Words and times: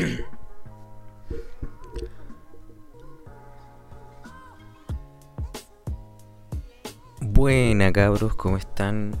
Buena 7.20 7.92
cabros, 7.92 8.34
¿cómo 8.34 8.56
están? 8.56 9.20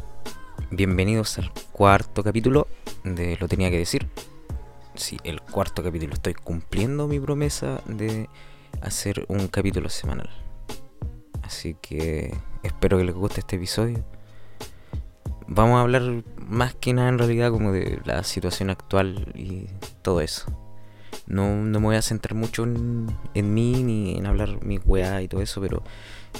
Bienvenidos 0.70 1.38
al 1.38 1.52
cuarto 1.72 2.22
capítulo 2.22 2.66
de 3.04 3.36
Lo 3.38 3.46
tenía 3.48 3.70
que 3.70 3.76
decir. 3.78 4.08
Sí, 4.94 5.18
el 5.24 5.42
cuarto 5.42 5.82
capítulo. 5.82 6.14
Estoy 6.14 6.32
cumpliendo 6.34 7.08
mi 7.08 7.18
promesa 7.20 7.82
de 7.86 8.30
hacer 8.80 9.26
un 9.28 9.48
capítulo 9.48 9.90
semanal. 9.90 10.30
Así 11.42 11.76
que 11.80 12.34
espero 12.62 12.98
que 12.98 13.04
les 13.04 13.14
guste 13.14 13.40
este 13.40 13.56
episodio. 13.56 14.04
Vamos 15.46 15.78
a 15.78 15.80
hablar 15.80 16.22
más 16.38 16.74
que 16.74 16.92
nada 16.94 17.08
en 17.08 17.18
realidad 17.18 17.50
como 17.50 17.72
de 17.72 18.00
la 18.04 18.22
situación 18.22 18.70
actual 18.70 19.32
y 19.34 19.66
todo 20.02 20.20
eso. 20.20 20.69
No, 21.26 21.54
me 21.54 21.78
voy 21.78 21.96
a 21.96 22.02
centrar 22.02 22.34
mucho 22.34 22.64
en, 22.64 23.06
mí 23.34 23.82
ni 23.82 24.18
en 24.18 24.26
hablar 24.26 24.64
mi 24.64 24.78
weá 24.78 25.22
y 25.22 25.28
todo 25.28 25.42
eso, 25.42 25.60
pero 25.60 25.82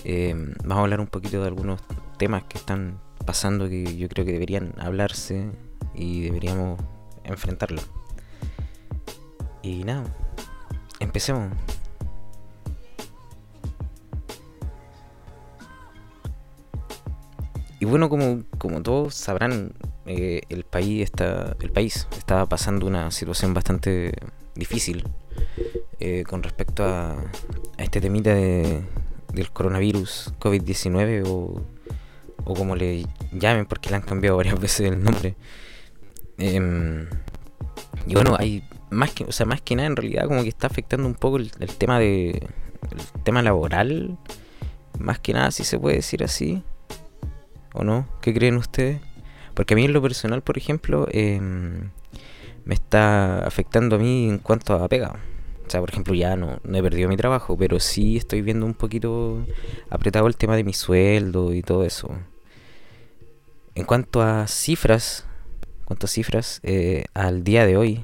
eh, 0.04 0.34
vamos 0.64 0.78
a 0.78 0.80
hablar 0.82 1.00
un 1.00 1.06
poquito 1.06 1.40
de 1.40 1.48
algunos 1.48 1.80
temas 2.18 2.44
que 2.44 2.58
están 2.58 2.98
pasando 3.24 3.68
que 3.68 3.96
yo 3.96 4.08
creo 4.08 4.24
que 4.24 4.32
deberían 4.32 4.74
hablarse 4.78 5.50
y 5.94 6.22
deberíamos 6.22 6.80
enfrentarlo. 7.24 7.82
Y 9.62 9.84
nada, 9.84 10.04
empecemos. 10.98 11.52
Y 17.80 17.86
bueno, 17.86 18.10
como, 18.10 18.42
como 18.58 18.82
todos 18.82 19.14
sabrán, 19.14 19.72
eh, 20.04 20.42
el 20.50 20.64
país 20.64 21.02
está. 21.02 21.56
El 21.60 21.70
país 21.70 22.06
está 22.16 22.46
pasando 22.46 22.86
una 22.86 23.10
situación 23.10 23.54
bastante 23.54 24.12
difícil 24.54 25.04
eh, 25.98 26.24
con 26.28 26.42
respecto 26.42 26.84
a, 26.84 27.12
a 27.12 27.82
este 27.82 28.00
temita 28.00 28.34
de, 28.34 28.82
del 29.32 29.50
coronavirus 29.50 30.32
COVID-19 30.38 31.24
o, 31.26 31.62
o 32.44 32.54
como 32.54 32.76
le 32.76 33.06
llamen 33.32 33.66
porque 33.66 33.90
le 33.90 33.96
han 33.96 34.02
cambiado 34.02 34.36
varias 34.36 34.58
veces 34.60 34.90
el 34.90 35.02
nombre. 35.02 35.36
Em, 36.38 37.06
y 38.06 38.14
bueno, 38.14 38.36
hay 38.38 38.64
más 38.90 39.12
que, 39.12 39.24
o 39.24 39.32
sea, 39.32 39.46
más 39.46 39.60
que 39.60 39.76
nada 39.76 39.88
en 39.88 39.96
realidad 39.96 40.26
como 40.26 40.42
que 40.42 40.48
está 40.48 40.66
afectando 40.66 41.06
un 41.06 41.14
poco 41.14 41.36
el, 41.36 41.50
el 41.60 41.76
tema 41.76 41.98
de 41.98 42.48
el 42.90 43.22
tema 43.22 43.42
laboral, 43.42 44.18
más 44.98 45.18
que 45.18 45.32
nada 45.32 45.50
si 45.50 45.64
se 45.64 45.78
puede 45.78 45.96
decir 45.96 46.24
así. 46.24 46.62
¿O 47.72 47.84
no? 47.84 48.08
¿Qué 48.20 48.34
creen 48.34 48.56
ustedes? 48.56 49.00
Porque 49.54 49.74
a 49.74 49.76
mí 49.76 49.84
en 49.84 49.92
lo 49.92 50.02
personal, 50.02 50.42
por 50.42 50.58
ejemplo, 50.58 51.06
em, 51.12 51.90
me 52.64 52.74
está 52.74 53.44
afectando 53.46 53.96
a 53.96 53.98
mí 53.98 54.28
en 54.28 54.38
cuanto 54.38 54.74
a 54.74 54.88
pega. 54.88 55.20
O 55.66 55.70
sea, 55.70 55.80
por 55.80 55.90
ejemplo, 55.90 56.14
ya 56.14 56.36
no, 56.36 56.58
he 56.64 56.82
perdido 56.82 57.08
mi 57.08 57.16
trabajo, 57.16 57.56
pero 57.56 57.78
sí 57.78 58.16
estoy 58.16 58.42
viendo 58.42 58.66
un 58.66 58.74
poquito 58.74 59.46
apretado 59.88 60.26
el 60.26 60.36
tema 60.36 60.56
de 60.56 60.64
mi 60.64 60.72
sueldo 60.72 61.52
y 61.54 61.62
todo 61.62 61.84
eso. 61.84 62.10
En 63.76 63.84
cuanto 63.84 64.20
a 64.20 64.48
cifras, 64.48 65.26
cuanto 65.84 66.06
a 66.06 66.08
cifras, 66.08 66.60
eh, 66.64 67.04
al 67.14 67.44
día 67.44 67.66
de 67.66 67.76
hoy, 67.76 68.00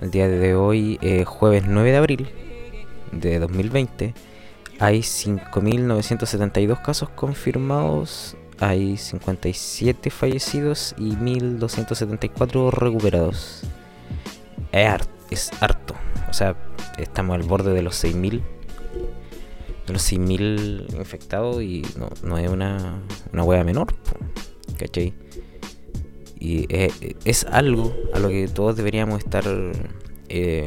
al 0.00 0.10
día 0.10 0.28
de 0.28 0.54
hoy, 0.54 0.98
eh, 1.02 1.24
jueves 1.24 1.64
9 1.66 1.90
de 1.90 1.96
abril 1.96 2.28
de 3.12 3.38
2020, 3.38 4.14
hay 4.78 5.00
5.972 5.00 6.82
casos 6.82 7.08
confirmados, 7.10 8.36
hay 8.60 8.96
57 8.96 10.10
fallecidos 10.10 10.94
y 10.98 11.12
1.274 11.12 12.70
recuperados. 12.72 13.62
Es 15.30 15.50
harto. 15.60 15.94
O 16.28 16.32
sea, 16.32 16.56
estamos 16.98 17.34
al 17.34 17.42
borde 17.42 17.72
de 17.72 17.82
los 17.82 18.02
6.000. 18.02 18.42
De 19.86 19.92
los 19.92 20.12
6.000 20.12 20.96
infectados 20.96 21.62
y 21.62 21.82
no, 21.98 22.10
no, 22.22 22.38
es 22.38 22.50
una, 22.50 23.02
una 23.32 23.42
hueá 23.42 23.64
menor. 23.64 23.94
¿Cachai? 24.78 25.14
Y 26.38 26.66
es, 26.68 26.92
es, 27.24 27.44
algo 27.44 27.94
a 28.12 28.18
lo 28.18 28.28
que 28.28 28.48
todos 28.48 28.76
deberíamos 28.76 29.20
estar... 29.20 29.44
Eh, 30.28 30.66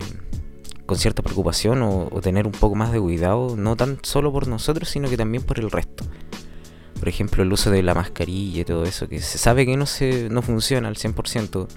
con 0.90 0.98
cierta 0.98 1.22
preocupación 1.22 1.84
o, 1.84 2.10
tener 2.20 2.48
un 2.48 2.52
poco 2.52 2.74
más 2.74 2.92
de 2.92 3.00
cuidado, 3.00 3.56
no 3.56 3.76
tan 3.76 4.00
solo 4.02 4.32
por 4.34 4.48
nosotros, 4.48 4.90
sino 4.90 5.08
que 5.08 5.18
también 5.18 5.44
por 5.44 5.60
el 5.60 5.70
resto. 5.70 6.04
Por 7.00 7.08
ejemplo, 7.08 7.44
el 7.44 7.52
uso 7.52 7.72
de 7.72 7.82
la 7.82 7.94
mascarilla 7.94 8.62
y 8.62 8.66
todo 8.66 8.84
eso, 8.84 9.08
que 9.08 9.20
se 9.22 9.38
sabe 9.38 9.66
que 9.66 9.78
no, 9.78 9.86
se, 9.86 10.30
no 10.30 10.42
funciona 10.42 10.88
al 10.88 10.96
100%, 10.96 11.68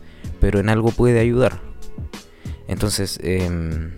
pero 0.40 0.60
en 0.60 0.68
algo 0.68 0.90
puede 0.90 1.20
ayudar. 1.20 1.60
Entonces, 2.68 3.18
em, 3.22 3.92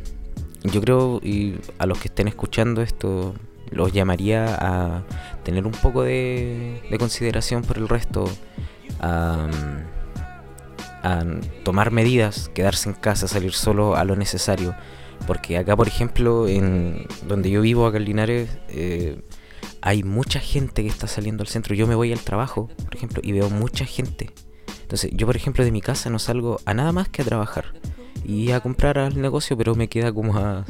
yo 0.62 0.80
creo, 0.80 1.20
y 1.22 1.56
a 1.78 1.86
los 1.86 1.98
que 1.98 2.08
estén 2.08 2.28
escuchando 2.28 2.82
esto, 2.82 3.34
los 3.70 3.92
llamaría 3.92 4.54
a 4.60 5.04
tener 5.44 5.66
un 5.66 5.72
poco 5.72 6.02
de, 6.02 6.82
consideración 6.98 7.62
por 7.62 7.78
el 7.78 7.88
resto, 7.88 8.30
a, 9.00 9.48
a 11.02 11.24
tomar 11.64 11.90
medidas, 11.90 12.50
quedarse 12.54 12.88
en 12.88 12.94
casa, 12.94 13.28
salir 13.28 13.52
solo 13.52 13.96
a 13.96 14.04
lo 14.04 14.16
necesario 14.16 14.74
porque 15.26 15.56
acá, 15.56 15.76
por 15.76 15.88
ejemplo, 15.88 16.48
en 16.48 17.06
donde 17.26 17.50
yo 17.50 17.62
vivo, 17.62 17.86
acá 17.86 17.98
en 17.98 18.04
Linares, 18.04 18.58
eh, 18.68 19.20
hay 19.80 20.02
mucha 20.02 20.40
gente 20.40 20.82
que 20.82 20.88
está 20.88 21.06
saliendo 21.06 21.42
al 21.42 21.48
centro. 21.48 21.74
Yo 21.74 21.86
me 21.86 21.94
voy 21.94 22.12
al 22.12 22.20
trabajo, 22.20 22.68
por 22.84 22.94
ejemplo, 22.94 23.20
y 23.24 23.32
veo 23.32 23.50
mucha 23.50 23.84
gente. 23.84 24.30
Entonces, 24.82 25.10
yo, 25.14 25.26
por 25.26 25.36
ejemplo, 25.36 25.64
de 25.64 25.72
mi 25.72 25.80
casa 25.80 26.10
no 26.10 26.18
salgo 26.18 26.60
a 26.64 26.74
nada 26.74 26.92
más 26.92 27.08
que 27.08 27.22
a 27.22 27.24
trabajar 27.24 27.66
y 28.24 28.52
a 28.52 28.60
comprar 28.60 28.98
al 28.98 29.20
negocio, 29.20 29.56
pero 29.56 29.74
me 29.74 29.88
queda 29.88 30.12
como 30.12 30.36
a 30.36 30.64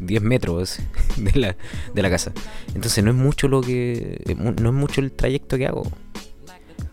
10 0.00 0.22
metros 0.22 0.78
de 1.16 1.38
la, 1.38 1.56
de 1.94 2.02
la 2.02 2.10
casa. 2.10 2.32
Entonces, 2.74 3.02
no 3.04 3.10
es 3.10 3.16
mucho 3.16 3.48
lo 3.48 3.60
que. 3.60 4.22
No 4.36 4.68
es 4.68 4.74
mucho 4.74 5.00
el 5.00 5.12
trayecto 5.12 5.56
que 5.58 5.66
hago. 5.66 5.84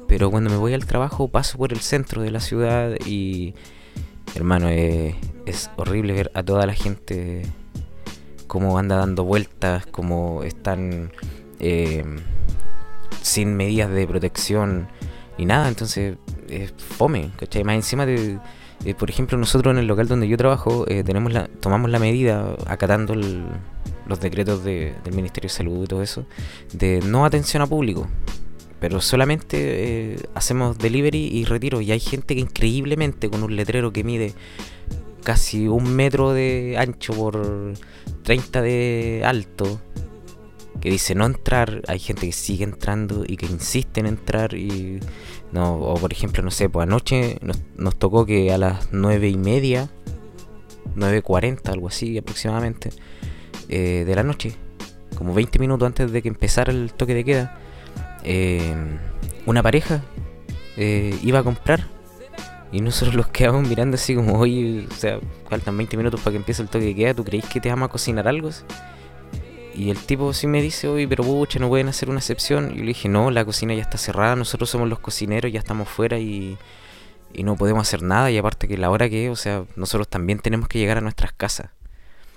Pero 0.08 0.30
cuando 0.30 0.50
me 0.50 0.58
voy 0.58 0.74
al 0.74 0.86
trabajo, 0.86 1.28
paso 1.28 1.58
por 1.58 1.74
el 1.74 1.80
centro 1.80 2.22
de 2.22 2.32
la 2.32 2.40
ciudad 2.40 2.96
y. 3.06 3.56
Hermano, 4.36 4.68
es 4.70 5.16
es 5.46 5.70
horrible 5.76 6.14
ver 6.14 6.32
a 6.34 6.44
toda 6.44 6.66
la 6.66 6.74
gente 6.74 7.44
cómo 8.48 8.78
anda 8.78 8.98
dando 8.98 9.24
vueltas, 9.24 9.86
cómo 9.86 10.44
están 10.44 11.12
eh, 11.60 12.04
sin 13.22 13.56
medidas 13.56 13.90
de 13.90 14.08
protección 14.08 14.88
ni 15.38 15.46
nada, 15.46 15.68
entonces 15.68 16.18
es 16.50 16.74
fome, 16.78 17.32
¿cachai? 17.38 17.64
Más 17.64 17.76
encima 17.76 18.06
de, 18.06 18.40
por 18.98 19.10
ejemplo, 19.10 19.38
nosotros 19.38 19.74
en 19.74 19.80
el 19.80 19.88
local 19.88 20.08
donde 20.08 20.28
yo 20.28 20.38
trabajo 20.38 20.86
eh, 20.88 21.04
tenemos 21.04 21.34
la, 21.34 21.48
tomamos 21.48 21.90
la 21.90 22.00
medida, 22.00 22.56
acatando 22.68 23.16
los 23.16 24.20
decretos 24.20 24.64
del 24.64 24.94
Ministerio 25.14 25.50
de 25.50 25.54
Salud 25.54 25.84
y 25.84 25.88
todo 25.88 26.02
eso, 26.02 26.26
de 26.74 27.02
no 27.02 27.26
atención 27.26 27.64
a 27.64 27.68
público. 27.68 28.08
Pero 28.80 29.02
solamente 29.02 29.58
eh, 30.14 30.20
hacemos 30.36 30.78
delivery 30.78 31.18
y 31.18 31.46
retiro. 31.46 31.82
Y 31.82 31.92
hay 31.92 32.00
gente 32.00 32.36
que 32.36 32.42
increíblemente 32.42 33.30
con 33.30 33.42
un 33.42 33.56
letrero 33.56 33.92
que 33.92 34.04
mide 34.04 34.34
casi 35.24 35.68
un 35.68 35.96
metro 35.96 36.34
de 36.34 36.76
ancho 36.78 37.14
por 37.14 37.74
30 38.24 38.62
de 38.62 39.24
alto, 39.26 39.80
que 40.82 40.90
dice 40.90 41.16
no 41.16 41.26
entrar, 41.26 41.82
hay 41.88 42.00
gente 42.00 42.28
que 42.28 42.32
sigue 42.32 42.64
entrando 42.64 43.24
y 43.28 43.38
que 43.38 43.46
insiste 43.46 44.00
en 44.00 44.08
entrar 44.08 44.54
y 44.54 45.00
no, 45.52 45.76
o 45.76 45.96
por 45.96 46.12
ejemplo, 46.12 46.44
no 46.44 46.52
sé, 46.52 46.70
pues 46.70 46.88
anoche 46.88 47.38
nos, 47.42 47.96
tocó 47.96 48.26
que 48.26 48.52
a 48.52 48.58
las 48.58 48.90
9 48.92 49.30
y 49.30 49.38
media, 49.38 49.90
9.40, 50.96 51.70
algo 51.70 51.88
así 51.88 52.18
aproximadamente, 52.18 52.90
eh, 53.70 54.04
de 54.06 54.16
la 54.16 54.24
noche, 54.24 54.56
como 55.16 55.34
20 55.34 55.60
minutos 55.60 55.86
antes 55.86 56.12
de 56.12 56.22
que 56.22 56.28
empezara 56.28 56.72
el 56.72 56.94
toque 56.94 57.14
de 57.14 57.24
queda, 57.24 57.58
eh, 58.24 58.76
una 59.46 59.64
pareja 59.64 60.04
eh, 60.78 61.18
iba 61.24 61.40
a 61.40 61.44
comprar 61.44 61.88
y 62.72 62.82
nosotros 62.82 63.16
los 63.16 63.28
quedamos 63.28 63.68
mirando 63.68 63.96
así 63.96 64.16
como, 64.16 64.38
oye, 64.38 64.86
o 64.90 64.94
sea, 64.94 65.20
faltan 65.50 65.78
20 65.78 65.96
minutos 65.96 66.20
para 66.20 66.32
que 66.32 66.38
empiece 66.38 66.62
el 66.62 66.68
toque 66.68 66.86
de 66.86 66.96
queda, 66.96 67.14
¿tú 67.14 67.24
creéis 67.24 67.46
que 67.46 67.62
te 67.62 67.70
vamos 67.70 67.88
a 67.88 67.92
cocinar 67.92 68.28
algo? 68.28 68.50
Y 69.76 69.90
el 69.90 69.98
tipo 69.98 70.32
sí 70.34 70.48
me 70.48 70.62
dice, 70.62 70.88
oye, 70.88 71.08
pero 71.08 71.24
pucha, 71.24 71.60
no 71.60 71.68
pueden 71.68 71.90
hacer 71.90 72.10
una 72.10 72.20
excepción. 72.20 72.72
Y 72.72 72.78
yo 72.78 72.82
le 72.82 72.88
dije, 72.88 73.10
no, 73.10 73.30
la 73.30 73.44
cocina 73.44 73.74
ya 73.74 73.82
está 73.82 73.98
cerrada, 73.98 74.36
nosotros 74.36 74.70
somos 74.70 74.88
los 74.88 75.00
cocineros, 75.00 75.52
ya 75.52 75.60
estamos 75.60 75.90
fuera 75.90 76.18
y, 76.18 76.58
y 77.34 77.44
no 77.44 77.56
podemos 77.56 77.88
hacer 77.88 78.02
nada. 78.02 78.32
Y 78.32 78.38
aparte 78.38 78.68
que 78.68 78.78
la 78.78 78.90
hora 78.90 79.10
que 79.10 79.30
o 79.30 79.36
sea, 79.36 79.66
nosotros 79.76 80.08
también 80.08 80.40
tenemos 80.40 80.70
que 80.70 80.80
llegar 80.80 80.98
a 80.98 81.02
nuestras 81.02 81.34
casas. 81.34 81.72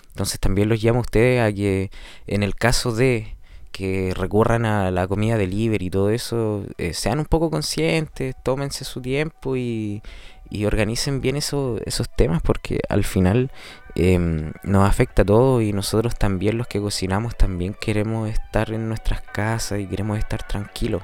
Entonces 0.08 0.40
también 0.40 0.68
los 0.68 0.82
llamo 0.82 0.98
a 0.98 1.02
ustedes 1.02 1.40
a 1.40 1.54
que 1.54 1.92
en 2.26 2.42
el 2.42 2.56
caso 2.56 2.92
de 2.92 3.36
que 3.70 4.12
recurran 4.16 4.64
a 4.64 4.90
la 4.90 5.06
comida 5.06 5.36
delivery 5.36 5.86
y 5.86 5.90
todo 5.90 6.10
eso, 6.10 6.64
eh, 6.78 6.94
sean 6.94 7.20
un 7.20 7.26
poco 7.26 7.50
conscientes, 7.50 8.34
tómense 8.42 8.84
su 8.84 9.00
tiempo 9.00 9.56
y, 9.56 10.02
y 10.50 10.64
organicen 10.64 11.20
bien 11.20 11.36
eso, 11.36 11.78
esos 11.84 12.08
temas 12.14 12.42
porque 12.42 12.80
al 12.88 13.04
final 13.04 13.52
em, 13.98 14.52
nos 14.62 14.88
afecta 14.88 15.22
a 15.22 15.24
todos 15.24 15.62
y 15.62 15.72
nosotros 15.72 16.14
también 16.16 16.56
los 16.56 16.68
que 16.68 16.80
cocinamos 16.80 17.36
también 17.36 17.74
queremos 17.74 18.28
estar 18.28 18.72
en 18.72 18.88
nuestras 18.88 19.20
casas 19.20 19.80
y 19.80 19.86
queremos 19.86 20.18
estar 20.18 20.46
tranquilos. 20.46 21.02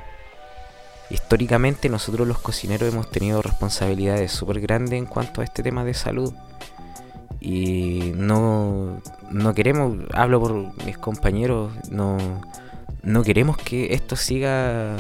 históricamente 1.11 1.88
nosotros 1.88 2.26
los 2.26 2.38
cocineros 2.38 2.88
hemos 2.93 3.11
tenido 3.11 3.43
responsabilidades 3.43 4.32
súper 4.32 4.61
grandes 4.61 4.99
en 4.99 5.06
cuanto 5.06 5.41
a 5.41 5.44
este 5.44 5.62
tema 5.62 5.85
de 5.85 5.94
salud. 5.94 6.32
Y 7.41 8.12
no, 8.17 9.02
no 9.31 9.55
queremos, 9.55 9.99
hablo 10.14 10.41
por 10.41 10.52
mis 10.87 10.96
compañeros, 10.96 11.73
no, 11.91 12.17
no 13.02 13.23
queremos 13.23 13.56
que 13.58 13.93
esto 13.93 14.17
siga 14.17 14.96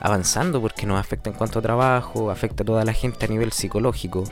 avanzando 0.00 0.60
porque 0.60 0.86
nos 0.86 1.00
afecta 1.00 1.30
en 1.30 1.36
cuanto 1.36 1.58
a 1.58 1.62
trabajo, 1.62 2.30
afecta 2.30 2.62
a 2.62 2.66
toda 2.66 2.84
la 2.84 2.92
gente 2.92 3.24
a 3.24 3.28
nivel 3.28 3.52
psicológico, 3.52 4.24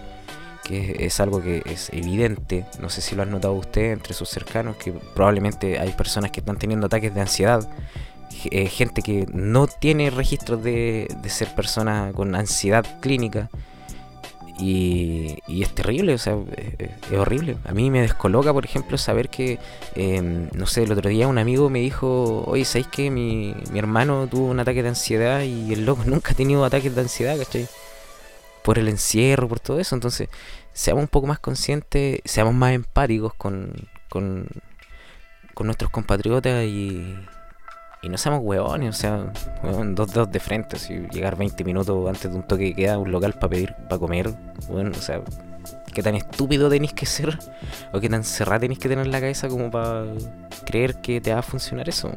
que 0.66 0.96
es 1.06 1.20
algo 1.20 1.42
que 1.42 1.62
es 1.66 1.90
evidente. 1.92 2.64
No 2.80 2.88
sé 2.88 3.00
si 3.00 3.14
lo 3.14 3.22
han 3.22 3.30
notado 3.30 3.54
usted 3.54 3.92
entre 3.92 4.14
sus 4.14 4.28
cercanos, 4.28 4.76
que 4.76 4.92
probablemente 4.92 5.78
hay 5.78 5.92
personas 5.92 6.30
que 6.30 6.40
están 6.40 6.58
teniendo 6.58 6.86
ataques 6.86 7.14
de 7.14 7.20
ansiedad 7.20 7.68
eh, 8.50 8.66
gente 8.68 9.02
que 9.02 9.26
no 9.32 9.66
tiene 9.66 10.10
registros 10.10 10.62
de, 10.62 11.08
ser 11.28 11.54
persona 11.54 12.12
con 12.14 12.34
ansiedad 12.34 12.84
clínica. 13.00 13.48
Y, 14.58 15.36
es 15.48 15.74
terrible, 15.74 16.14
o 16.14 16.18
sea, 16.18 16.36
es, 16.78 17.18
horrible. 17.18 17.56
A 17.64 17.72
mí 17.72 17.90
me 17.90 18.00
descoloca, 18.00 18.52
por 18.52 18.64
ejemplo, 18.64 18.96
saber 18.98 19.28
que, 19.28 19.58
em, 19.94 20.48
no 20.54 20.66
sé, 20.66 20.84
el 20.84 20.92
otro 20.92 21.10
día 21.10 21.28
un 21.28 21.38
amigo 21.38 21.68
me 21.68 21.80
dijo, 21.80 22.44
oye, 22.46 22.64
¿sabéis 22.64 22.88
que 22.88 23.10
mi, 23.10 23.54
mi 23.70 23.78
hermano 23.78 24.26
tuvo 24.28 24.46
un 24.46 24.60
ataque 24.60 24.82
de 24.82 24.90
ansiedad 24.90 25.42
y 25.42 25.72
el 25.72 25.84
loco 25.84 26.04
nunca 26.06 26.32
ha 26.32 26.34
tenido 26.34 26.64
ataques 26.64 26.94
de 26.94 27.00
ansiedad, 27.02 27.36
¿cachai? 27.38 27.68
Por 28.62 28.78
el 28.78 28.88
encierro, 28.88 29.48
por 29.48 29.60
todo 29.60 29.78
eso. 29.78 29.94
Entonces, 29.94 30.28
seamos 30.76 31.05
un 31.05 31.08
poco 31.08 31.26
más 31.26 31.38
conscientes, 31.38 32.20
seamos 32.26 32.52
más 32.52 32.73
empáticos 32.73 33.32
con, 33.32 33.73
con, 34.11 34.46
con 35.55 35.67
nuestros 35.67 35.90
compatriotas 35.90 36.64
y, 36.64 37.17
y 38.02 38.08
no 38.11 38.19
seamos 38.19 38.43
huevones, 38.43 38.90
o 38.90 38.99
sea, 38.99 39.32
dos 39.94 40.12
dedos 40.12 40.31
de 40.31 40.38
frente, 40.38 40.78
si 40.78 40.99
llegar 41.11 41.34
20 41.34 41.64
minutos 41.64 42.06
antes 42.06 42.31
de 42.31 42.37
un 42.37 42.46
toque 42.46 42.75
que 42.75 42.82
queda 42.82 42.99
un 42.99 43.11
local 43.11 43.32
para 43.32 43.49
pedir, 43.49 43.75
para 43.88 43.99
comer, 43.99 44.34
bueno, 44.69 44.90
o 44.90 45.00
sea, 45.00 45.23
qué 45.94 46.02
tan 46.02 46.14
estúpido 46.14 46.69
tenéis 46.69 46.93
que 46.93 47.06
ser, 47.06 47.38
o 47.94 47.99
qué 47.99 48.11
tan 48.11 48.23
cerrada 48.23 48.61
tenéis 48.61 48.78
que 48.78 48.90
tener 48.90 49.06
la 49.06 49.19
cabeza 49.19 49.49
como 49.49 49.70
para 49.70 50.05
creer 50.67 50.96
que 50.96 51.23
te 51.23 51.32
va 51.32 51.38
a 51.38 51.43
funcionar 51.43 51.88
eso. 51.88 52.12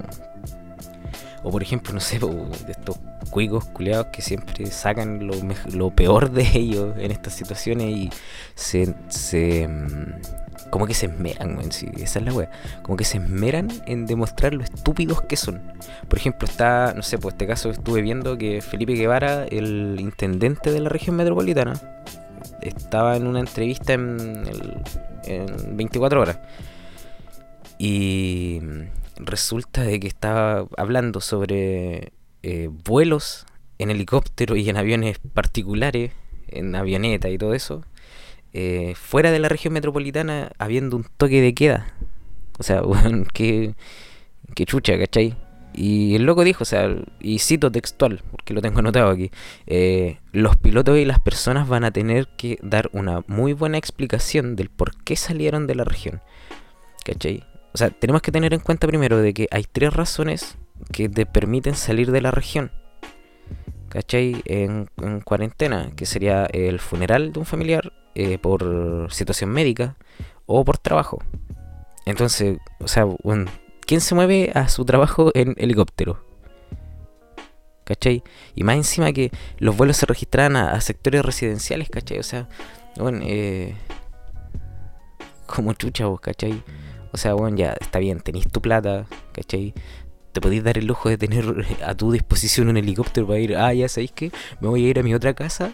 O 1.43 1.51
por 1.51 1.61
ejemplo, 1.63 1.93
no 1.93 1.99
sé, 1.99 2.19
de 2.19 2.71
estos 2.71 2.97
cuicos 3.29 3.65
culeados 3.65 4.07
que 4.07 4.21
siempre 4.21 4.65
sacan 4.67 5.29
lo, 5.73 5.89
peor 5.91 6.31
de 6.31 6.47
ellos 6.53 6.95
en 6.97 7.11
estas 7.11 7.33
situaciones 7.33 7.89
y 7.89 8.09
se, 8.55 8.93
se 9.07 9.67
mm, 9.67 10.69
como 10.69 10.85
que 10.85 10.93
se 10.93 11.07
esmeran, 11.07 11.59
en 11.61 11.71
sí, 11.71 11.87
esa 11.97 12.19
es 12.19 12.25
la 12.25 12.33
wea. 12.33 12.49
Como 12.81 12.97
que 12.97 13.05
se 13.05 13.17
esmeran 13.17 13.69
en 13.85 14.05
demostrar 14.05 14.53
lo 14.53 14.63
estúpidos 14.63 15.21
que 15.21 15.37
son. 15.37 15.61
Por 16.07 16.19
ejemplo, 16.19 16.47
está, 16.47 16.93
no 16.95 17.03
sé, 17.03 17.17
pues 17.17 17.33
este 17.33 17.47
caso 17.47 17.69
estuve 17.69 18.01
viendo 18.01 18.37
que 18.37 18.61
Felipe 18.61 18.93
Guevara, 18.93 19.45
el 19.45 19.97
intendente 19.99 20.71
de 20.71 20.79
la 20.81 20.89
región 20.89 21.15
metropolitana, 21.15 21.73
estaba 22.61 23.15
en 23.15 23.27
una 23.27 23.39
entrevista 23.39 23.93
en, 23.93 24.43
en 25.23 25.77
24 25.77 26.21
horas. 26.21 26.39
Y 27.77 28.59
resulta 29.19 29.83
de 29.83 29.99
que 29.99 30.07
estaba 30.07 30.67
hablando 30.77 31.21
sobre 31.21 32.13
eh, 32.41 32.69
vuelos 32.85 33.45
en 33.77 33.91
helicóptero 33.91 34.55
y 34.55 34.69
en 34.69 34.77
aviones 34.77 35.19
particulares, 35.33 36.11
en 36.47 36.75
avioneta 36.75 37.29
y 37.29 37.37
todo 37.37 37.53
eso, 37.53 37.83
eh, 38.53 38.93
fuera 38.95 39.31
de 39.31 39.39
la 39.39 39.49
región 39.49 39.73
metropolitana 39.73 40.51
habiendo 40.57 40.97
un 40.97 41.05
toque 41.17 41.41
de 41.41 41.53
queda. 41.53 41.93
O 42.57 42.63
sea, 42.63 42.81
bueno, 42.81 43.25
qué, 43.33 43.75
qué 44.55 44.65
chucha, 44.65 44.97
¿cachai? 44.97 45.35
Y 45.73 46.15
el 46.15 46.23
loco 46.23 46.43
dijo, 46.43 46.63
o 46.63 46.65
sea, 46.65 46.89
y 47.19 47.39
cito 47.39 47.71
textual, 47.71 48.23
porque 48.31 48.53
lo 48.53 48.61
tengo 48.61 48.79
anotado 48.79 49.09
aquí, 49.09 49.31
eh, 49.67 50.17
los 50.31 50.55
pilotos 50.57 50.97
y 50.97 51.05
las 51.05 51.19
personas 51.19 51.67
van 51.67 51.83
a 51.83 51.91
tener 51.91 52.27
que 52.37 52.57
dar 52.61 52.89
una 52.91 53.23
muy 53.27 53.53
buena 53.53 53.77
explicación 53.77 54.55
del 54.55 54.69
por 54.69 54.95
qué 55.03 55.15
salieron 55.15 55.67
de 55.67 55.75
la 55.75 55.83
región. 55.83 56.21
¿Cachai? 57.05 57.43
O 57.73 57.77
sea, 57.77 57.89
tenemos 57.89 58.21
que 58.21 58.31
tener 58.31 58.53
en 58.53 58.59
cuenta 58.59 58.87
primero 58.87 59.17
de 59.17 59.33
que 59.33 59.47
hay 59.51 59.63
tres 59.63 59.93
razones 59.93 60.57
que 60.91 61.09
te 61.09 61.25
permiten 61.25 61.75
salir 61.75 62.11
de 62.11 62.21
la 62.21 62.31
región. 62.31 62.71
¿Cachai? 63.89 64.41
En, 64.45 64.89
en 65.01 65.21
cuarentena, 65.21 65.91
que 65.95 66.05
sería 66.05 66.45
el 66.45 66.79
funeral 66.79 67.33
de 67.33 67.39
un 67.39 67.45
familiar, 67.45 67.91
eh, 68.15 68.37
por 68.37 69.07
situación 69.11 69.51
médica 69.51 69.95
o 70.45 70.65
por 70.65 70.77
trabajo. 70.77 71.19
Entonces, 72.05 72.57
o 72.79 72.87
sea, 72.87 73.05
¿quién 73.85 74.01
se 74.01 74.13
mueve 74.13 74.51
a 74.55 74.67
su 74.67 74.83
trabajo 74.83 75.31
en 75.35 75.55
helicóptero? 75.57 76.21
¿Cachai? 77.85 78.23
Y 78.55 78.63
más 78.63 78.75
encima 78.75 79.13
que 79.13 79.31
los 79.57 79.77
vuelos 79.77 79.95
se 79.95 80.05
registran 80.05 80.55
a, 80.55 80.79
sectores 80.81 81.23
residenciales, 81.23 81.89
¿cachai? 81.89 82.19
O 82.19 82.23
sea, 82.23 82.49
bueno, 82.97 83.19
eh, 83.23 83.75
como 85.45 85.73
chucha 85.73 86.07
vos, 86.07 86.19
¿cachai? 86.19 86.61
O 87.11 87.17
sea, 87.17 87.33
bueno, 87.33 87.57
ya 87.57 87.75
está 87.79 87.99
bien, 87.99 88.19
tenéis 88.19 88.47
tu 88.51 88.61
plata, 88.61 89.05
¿cachai? 89.33 89.73
Te 90.31 90.41
podéis 90.41 90.63
dar 90.63 90.77
el 90.77 90.85
lujo 90.85 91.09
de 91.09 91.17
tener 91.17 91.65
a 91.85 91.95
tu 91.95 92.11
disposición 92.11 92.69
un 92.69 92.77
helicóptero 92.77 93.27
para 93.27 93.39
ir, 93.39 93.55
ah, 93.55 93.73
ya 93.73 93.89
sabéis 93.89 94.11
que 94.11 94.31
me 94.61 94.67
voy 94.67 94.85
a 94.85 94.89
ir 94.89 94.99
a 94.99 95.03
mi 95.03 95.13
otra 95.13 95.33
casa 95.33 95.73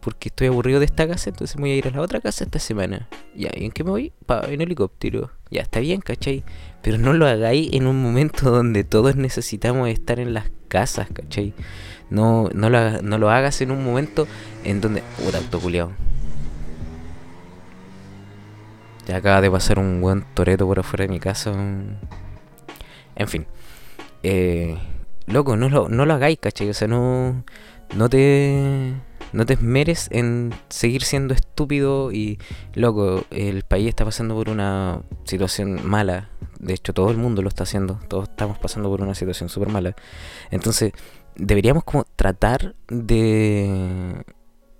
porque 0.00 0.28
estoy 0.28 0.48
aburrido 0.48 0.80
de 0.80 0.86
esta 0.86 1.06
casa, 1.06 1.30
entonces 1.30 1.56
me 1.56 1.62
voy 1.62 1.72
a 1.72 1.76
ir 1.76 1.88
a 1.88 1.90
la 1.90 2.00
otra 2.00 2.20
casa 2.20 2.44
esta 2.44 2.58
semana. 2.58 3.08
Ya, 3.34 3.50
¿y 3.54 3.64
en 3.64 3.72
qué 3.72 3.84
me 3.84 3.90
voy? 3.90 4.12
Pa, 4.26 4.42
en 4.48 4.60
helicóptero. 4.60 5.30
Ya, 5.50 5.62
está 5.62 5.80
bien, 5.80 6.00
¿cachai? 6.00 6.44
Pero 6.82 6.98
no 6.98 7.12
lo 7.12 7.26
hagáis 7.26 7.72
en 7.72 7.86
un 7.86 8.02
momento 8.02 8.50
donde 8.50 8.84
todos 8.84 9.16
necesitamos 9.16 9.88
estar 9.88 10.20
en 10.20 10.34
las 10.34 10.50
casas, 10.68 11.08
¿cachai? 11.12 11.54
No, 12.10 12.48
no, 12.54 12.70
lo, 12.70 13.02
no 13.02 13.18
lo 13.18 13.30
hagas 13.30 13.60
en 13.60 13.70
un 13.70 13.84
momento 13.84 14.26
en 14.64 14.80
donde... 14.80 15.02
Puta, 15.22 15.38
autoculeado. 15.38 15.92
Ya 19.06 19.16
acaba 19.16 19.40
de 19.40 19.50
pasar 19.50 19.78
un 19.78 20.00
buen 20.00 20.24
toreto 20.34 20.66
por 20.66 20.80
afuera 20.80 21.04
de 21.04 21.08
mi 21.08 21.20
casa. 21.20 21.52
En 23.14 23.28
fin. 23.28 23.46
Eh, 24.22 24.76
loco, 25.26 25.56
no 25.56 25.68
lo, 25.68 25.88
no 25.88 26.06
lo 26.06 26.14
hagáis, 26.14 26.38
¿cachai? 26.38 26.68
O 26.70 26.74
sea, 26.74 26.88
no, 26.88 27.44
no 27.94 28.08
te 28.08 28.94
no 29.32 29.44
te 29.44 29.54
esmeres 29.54 30.08
en 30.12 30.54
seguir 30.68 31.02
siendo 31.02 31.34
estúpido 31.34 32.12
y 32.12 32.38
loco, 32.74 33.24
el 33.30 33.64
país 33.64 33.88
está 33.88 34.04
pasando 34.04 34.34
por 34.34 34.48
una 34.48 35.02
situación 35.24 35.86
mala. 35.86 36.30
De 36.58 36.74
hecho, 36.74 36.94
todo 36.94 37.10
el 37.10 37.16
mundo 37.16 37.42
lo 37.42 37.48
está 37.48 37.64
haciendo. 37.64 38.00
Todos 38.08 38.28
estamos 38.30 38.58
pasando 38.58 38.88
por 38.88 39.02
una 39.02 39.14
situación 39.14 39.48
súper 39.48 39.68
mala. 39.68 39.94
Entonces, 40.50 40.92
deberíamos 41.34 41.84
como 41.84 42.04
tratar 42.16 42.74
de, 42.88 44.24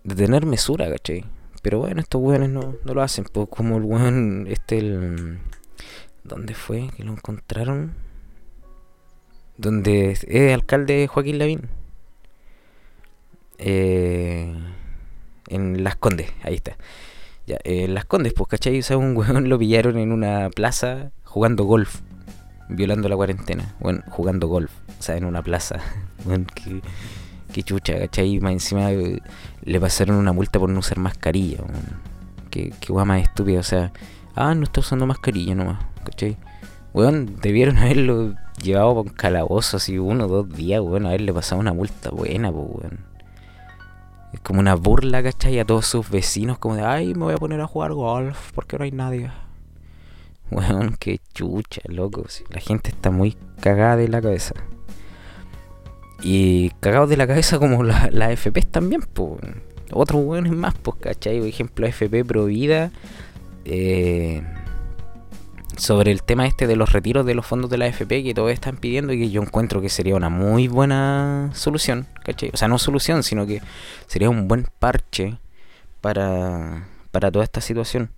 de 0.05 0.15
tener 0.15 0.47
mesura, 0.47 0.91
¿cachai? 0.91 1.25
Pero 1.63 1.81
bueno, 1.81 2.01
estos 2.01 2.21
weones 2.21 2.51
no, 2.51 2.77
no 2.85 2.95
lo 2.95 3.03
hacen. 3.03 3.25
Pues 3.33 3.49
como 3.49 3.77
el 3.77 3.85
weón, 3.85 4.47
este, 4.49 4.79
el... 4.79 5.39
¿Dónde 6.25 6.55
fue 6.55 6.91
que 6.97 7.05
lo 7.05 7.13
encontraron? 7.13 7.95
Donde 9.57 10.11
es 10.11 10.55
alcalde 10.55 11.07
Joaquín 11.07 11.39
Lavín 11.39 11.69
eh, 13.59 14.53
en 15.49 15.85
Las 15.85 15.97
Condes, 15.97 16.31
ahí 16.43 16.55
está. 16.55 16.77
Ya, 17.47 17.59
en 17.65 17.95
Las 17.95 18.05
Condes, 18.05 18.33
pues, 18.33 18.49
¿cachai? 18.49 18.79
O 18.79 18.83
sea, 18.83 18.99
un 18.99 19.17
weón 19.17 19.49
lo 19.49 19.59
pillaron 19.59 19.99
en 19.99 20.13
una 20.13 20.51
plaza 20.51 21.13
jugando 21.25 21.65
golf, 21.65 22.01
violando 22.69 23.09
la 23.09 23.17
cuarentena. 23.17 23.75
Bueno, 23.81 24.03
jugando 24.09 24.49
golf, 24.49 24.73
o 24.99 25.03
sea, 25.03 25.17
en 25.17 25.25
una 25.25 25.43
plaza. 25.43 25.81
Bueno, 26.25 26.47
qué, 26.57 26.81
qué 27.53 27.63
chucha, 27.63 28.01
¿cachai? 28.01 28.41
Más 28.41 28.51
encima 28.51 28.91
eh, 28.91 29.21
le 29.67 29.81
pasaron 29.81 30.17
una 30.17 30.33
multa 30.33 30.59
por 30.59 30.71
no 30.71 30.79
usar 30.79 30.99
mascarilla. 30.99 31.59
Qué, 32.51 32.73
qué 32.81 32.93
más 32.93 33.21
estúpida, 33.21 33.61
o 33.61 33.65
sea, 33.65 33.93
ah, 34.35 34.55
no 34.55 34.63
está 34.63 34.81
usando 34.81 35.07
mascarilla 35.07 35.55
nomás, 35.55 35.85
¿cachai? 36.05 36.39
Weón, 36.95 37.37
debieron 37.43 37.77
haberlo 37.79 38.35
llevado 38.63 38.95
con 38.95 39.09
calabozo 39.09 39.77
así 39.77 39.99
uno 39.99 40.25
o 40.25 40.29
dos 40.29 40.49
días, 40.49 40.81
weón, 40.81 41.05
haberle 41.05 41.35
pasado 41.35 41.61
una 41.61 41.73
multa 41.73 42.11
buena, 42.11 42.51
pues, 42.51 42.67
weón. 42.71 43.01
Es 44.33 44.41
como 44.41 44.61
una 44.61 44.77
burla, 44.77 45.23
¿cachai? 45.23 45.59
A 45.59 45.65
todos 45.65 45.87
sus 45.87 46.09
vecinos, 46.09 46.59
como 46.59 46.77
de, 46.77 46.83
ay, 46.83 47.15
me 47.15 47.25
voy 47.25 47.35
a 47.35 47.39
poner 47.39 47.61
a 47.61 47.67
jugar 47.67 47.93
golf 47.93 48.53
porque 48.55 48.79
no 48.79 48.85
hay 48.85 48.93
nadie. 48.93 49.31
Weón, 50.51 50.97
qué 51.01 51.19
chucha, 51.35 51.81
loco. 51.89 52.25
La 52.51 52.61
gente 52.61 52.91
está 52.91 53.11
muy 53.11 53.37
cagada 53.61 53.97
de 53.97 54.09
la 54.09 54.23
cabeza. 54.23 54.55
Y 56.23 56.71
cagados 56.81 57.09
de 57.09 57.17
la 57.17 57.27
cabeza 57.27 57.59
como 57.61 57.83
las 57.83 58.13
la 58.13 58.31
FP 58.33 58.63
también, 58.63 59.03
pues. 59.03 59.41
Otros 59.93 60.23
weones 60.25 60.53
más, 60.53 60.75
pues, 60.75 60.97
¿cachai? 60.99 61.39
Por 61.39 61.49
ejemplo, 61.49 61.87
FP 61.87 62.25
Provida. 62.25 62.91
Eh, 63.65 64.43
sobre 65.77 66.11
el 66.11 66.23
tema 66.23 66.47
este 66.47 66.67
de 66.67 66.77
los 66.77 66.93
retiros 66.93 67.27
de 67.27 67.35
los 67.35 67.47
fondos 67.47 67.71
de 67.71 67.79
la 67.79 67.87
AFP 67.87 68.23
que 68.23 68.35
todos 68.35 68.51
están 68.51 68.77
pidiendo 68.77 69.13
y 69.13 69.19
que 69.19 69.31
yo 69.31 69.43
encuentro 69.43 69.81
que 69.81 69.89
sería 69.89 70.17
una 70.17 70.29
muy 70.29 70.69
buena 70.69 71.51
solución, 71.55 72.07
¿cachai? 72.25 72.51
O 72.53 72.57
sea, 72.57 72.69
no 72.69 72.79
solución, 72.79 73.23
sino 73.23 73.47
que 73.47 73.61
sería 74.07 74.31
un 74.31 74.49
buen 74.49 74.67
parche 74.79 75.39
para, 76.01 76.89
para 77.11 77.31
toda 77.31 77.45
esta 77.45 77.61
situación. 77.61 78.11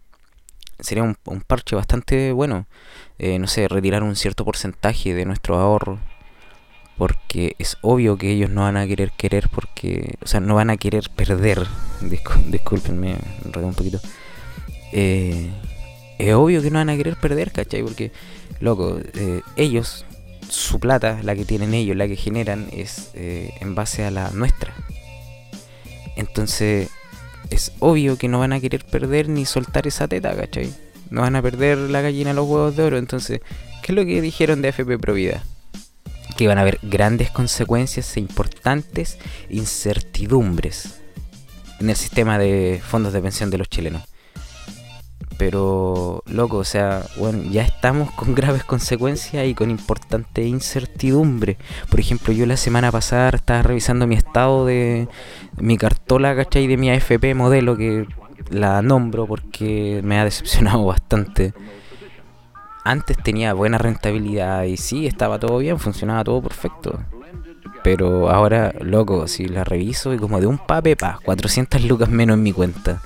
Sería 0.79 1.03
un, 1.03 1.17
parche 1.47 1.75
bastante 1.75 2.31
bueno. 2.33 2.67
Eh, 3.19 3.39
no 3.41 3.49
sé, 3.49 3.67
retirar 3.67 4.05
un 4.05 4.15
cierto 4.15 4.45
porcentaje 4.45 5.13
de 5.15 5.25
nuestro 5.25 5.59
ahorro 5.59 5.99
porque 6.99 7.55
es 7.59 7.79
obvio 7.81 8.19
que 8.19 8.33
ellos 8.33 8.51
no 8.51 8.63
van 8.63 8.77
a 8.77 8.87
querer 8.87 9.13
querer 9.13 9.49
porque, 9.49 10.17
o 10.21 10.27
sea, 10.27 10.41
no 10.41 10.57
van 10.57 10.69
a 10.69 10.77
querer 10.77 11.09
perder, 11.15 11.65
discúlpenme, 12.01 13.17
me 13.55 13.63
un 13.63 13.75
poquito, 13.75 14.01
eh, 14.93 15.49
es 16.19 16.35
obvio 16.35 16.61
que 16.61 16.71
no 16.71 16.81
van 16.81 16.91
a 16.91 16.97
querer 16.97 17.17
perder, 17.17 17.53
¿cachai? 17.53 17.83
Porque, 17.83 18.11
loco, 18.61 18.99
eh, 19.15 19.43
ellos, 19.55 20.05
su 20.49 20.81
plata, 20.81 21.21
la 21.23 21.37
que 21.37 21.45
tienen 21.45 21.73
ellos, 21.73 21.97
la 21.97 22.09
que 22.09 22.17
generan, 22.17 22.67
es 22.73 23.13
eh, 23.15 23.53
en 23.61 23.77
base 23.77 24.05
a 24.05 24.11
la 24.11 24.31
nuestra. 24.31 24.75
Entonces, 26.17 26.91
es 27.51 27.73
obvio 27.79 28.19
que 28.19 28.27
no 28.27 28.41
van 28.41 28.53
a 28.53 28.61
querer 28.61 28.85
perder 28.85 29.29
ni 29.29 29.47
soltar 29.47 29.87
esa 29.87 30.09
teta, 30.09 30.35
¿cachai? 30.35 30.75
No 31.11 31.21
van 31.21 31.37
a 31.37 31.43
perder 31.43 31.79
la 31.79 32.01
gallina 32.01 32.33
los 32.33 32.49
huevos 32.49 32.77
de 32.77 32.83
oro. 32.83 32.99
Entonces, 32.99 33.41
¿qué 33.83 33.93
es 33.93 33.97
lo 33.97 34.05
que 34.05 34.21
dijeron 34.21 34.61
de 34.61 34.71
FP 34.71 34.99
Provida? 34.99 35.45
Que 36.39 36.47
van 36.47 36.59
a 36.59 36.61
haber 36.61 36.79
grandes 36.83 37.33
consecuencias 37.33 38.17
e 38.17 38.21
importantes 38.21 39.19
incertidumbres 39.51 41.01
en 41.81 41.91
el 41.91 41.97
sistema 41.97 42.39
de 42.39 42.81
fondos 42.81 43.13
de 43.13 43.21
pensión 43.21 43.51
de 43.51 43.59
los 43.59 43.69
chilenos. 43.69 44.05
Pero, 45.37 46.23
loco, 46.27 46.59
o 46.59 46.65
sea, 46.65 47.03
bueno, 47.17 47.43
ya 47.51 47.63
estamos 47.63 48.13
con 48.13 48.37
graves 48.37 48.63
consecuencias 48.63 49.49
y 49.49 49.55
con 49.55 49.69
importante 49.69 50.47
incertidumbre. 50.47 51.59
Por 51.91 51.99
ejemplo, 51.99 52.33
yo 52.33 52.47
la 52.47 52.57
semana 52.57 52.93
pasada 52.93 53.31
estaba 53.31 53.63
revisando 53.63 54.07
mi 54.07 54.15
estado 54.15 54.65
de 54.65 55.09
mi 55.57 55.77
cartola, 55.77 56.37
¿cachai? 56.37 56.69
De 56.69 56.77
mi 56.77 56.89
AFP 56.89 57.35
modelo, 57.35 57.77
que 57.77 58.07
la 58.51 58.81
nombro 58.81 59.27
porque 59.27 60.03
me 60.05 60.21
ha 60.21 60.25
decepcionado 60.25 60.85
bastante 60.87 61.53
antes 62.91 63.17
tenía 63.19 63.53
buena 63.53 63.77
rentabilidad 63.77 64.65
y 64.65 64.77
sí, 64.77 65.07
estaba 65.07 65.39
todo 65.39 65.59
bien, 65.59 65.79
funcionaba 65.79 66.25
todo 66.25 66.41
perfecto. 66.43 66.99
Pero 67.83 68.31
ahora, 68.31 68.75
loco, 68.81 69.29
si 69.29 69.47
la 69.47 69.63
reviso 69.63 70.15
y 70.15 70.19
como 70.19 70.41
de 70.41 70.47
un 70.47 70.59
pape, 70.59 70.97
pa, 70.97 71.21
400 71.25 71.85
lucas 71.85 72.09
menos 72.09 72.35
en 72.39 72.43
mi 72.43 72.53
cuenta. 72.53 73.03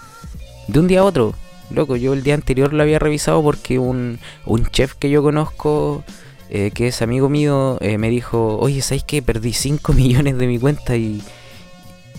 De 0.68 0.78
un 0.78 0.86
día 0.86 1.00
a 1.00 1.04
otro. 1.04 1.34
Loco, 1.70 1.96
yo 1.96 2.12
el 2.12 2.22
día 2.22 2.34
anterior 2.34 2.72
lo 2.72 2.82
había 2.82 2.98
revisado 2.98 3.42
porque 3.42 3.78
un, 3.78 4.18
un 4.46 4.66
chef 4.66 4.94
que 4.94 5.10
yo 5.10 5.22
conozco, 5.22 6.04
eh, 6.48 6.70
que 6.72 6.88
es 6.88 7.02
amigo 7.02 7.28
mío, 7.28 7.78
eh, 7.80 7.98
me 7.98 8.10
dijo, 8.10 8.58
oye, 8.58 8.82
¿sabes 8.82 9.04
qué? 9.04 9.20
Perdí 9.20 9.52
5 9.52 9.92
millones 9.94 10.38
de 10.38 10.46
mi 10.46 10.58
cuenta 10.58 10.96
y, 10.96 11.22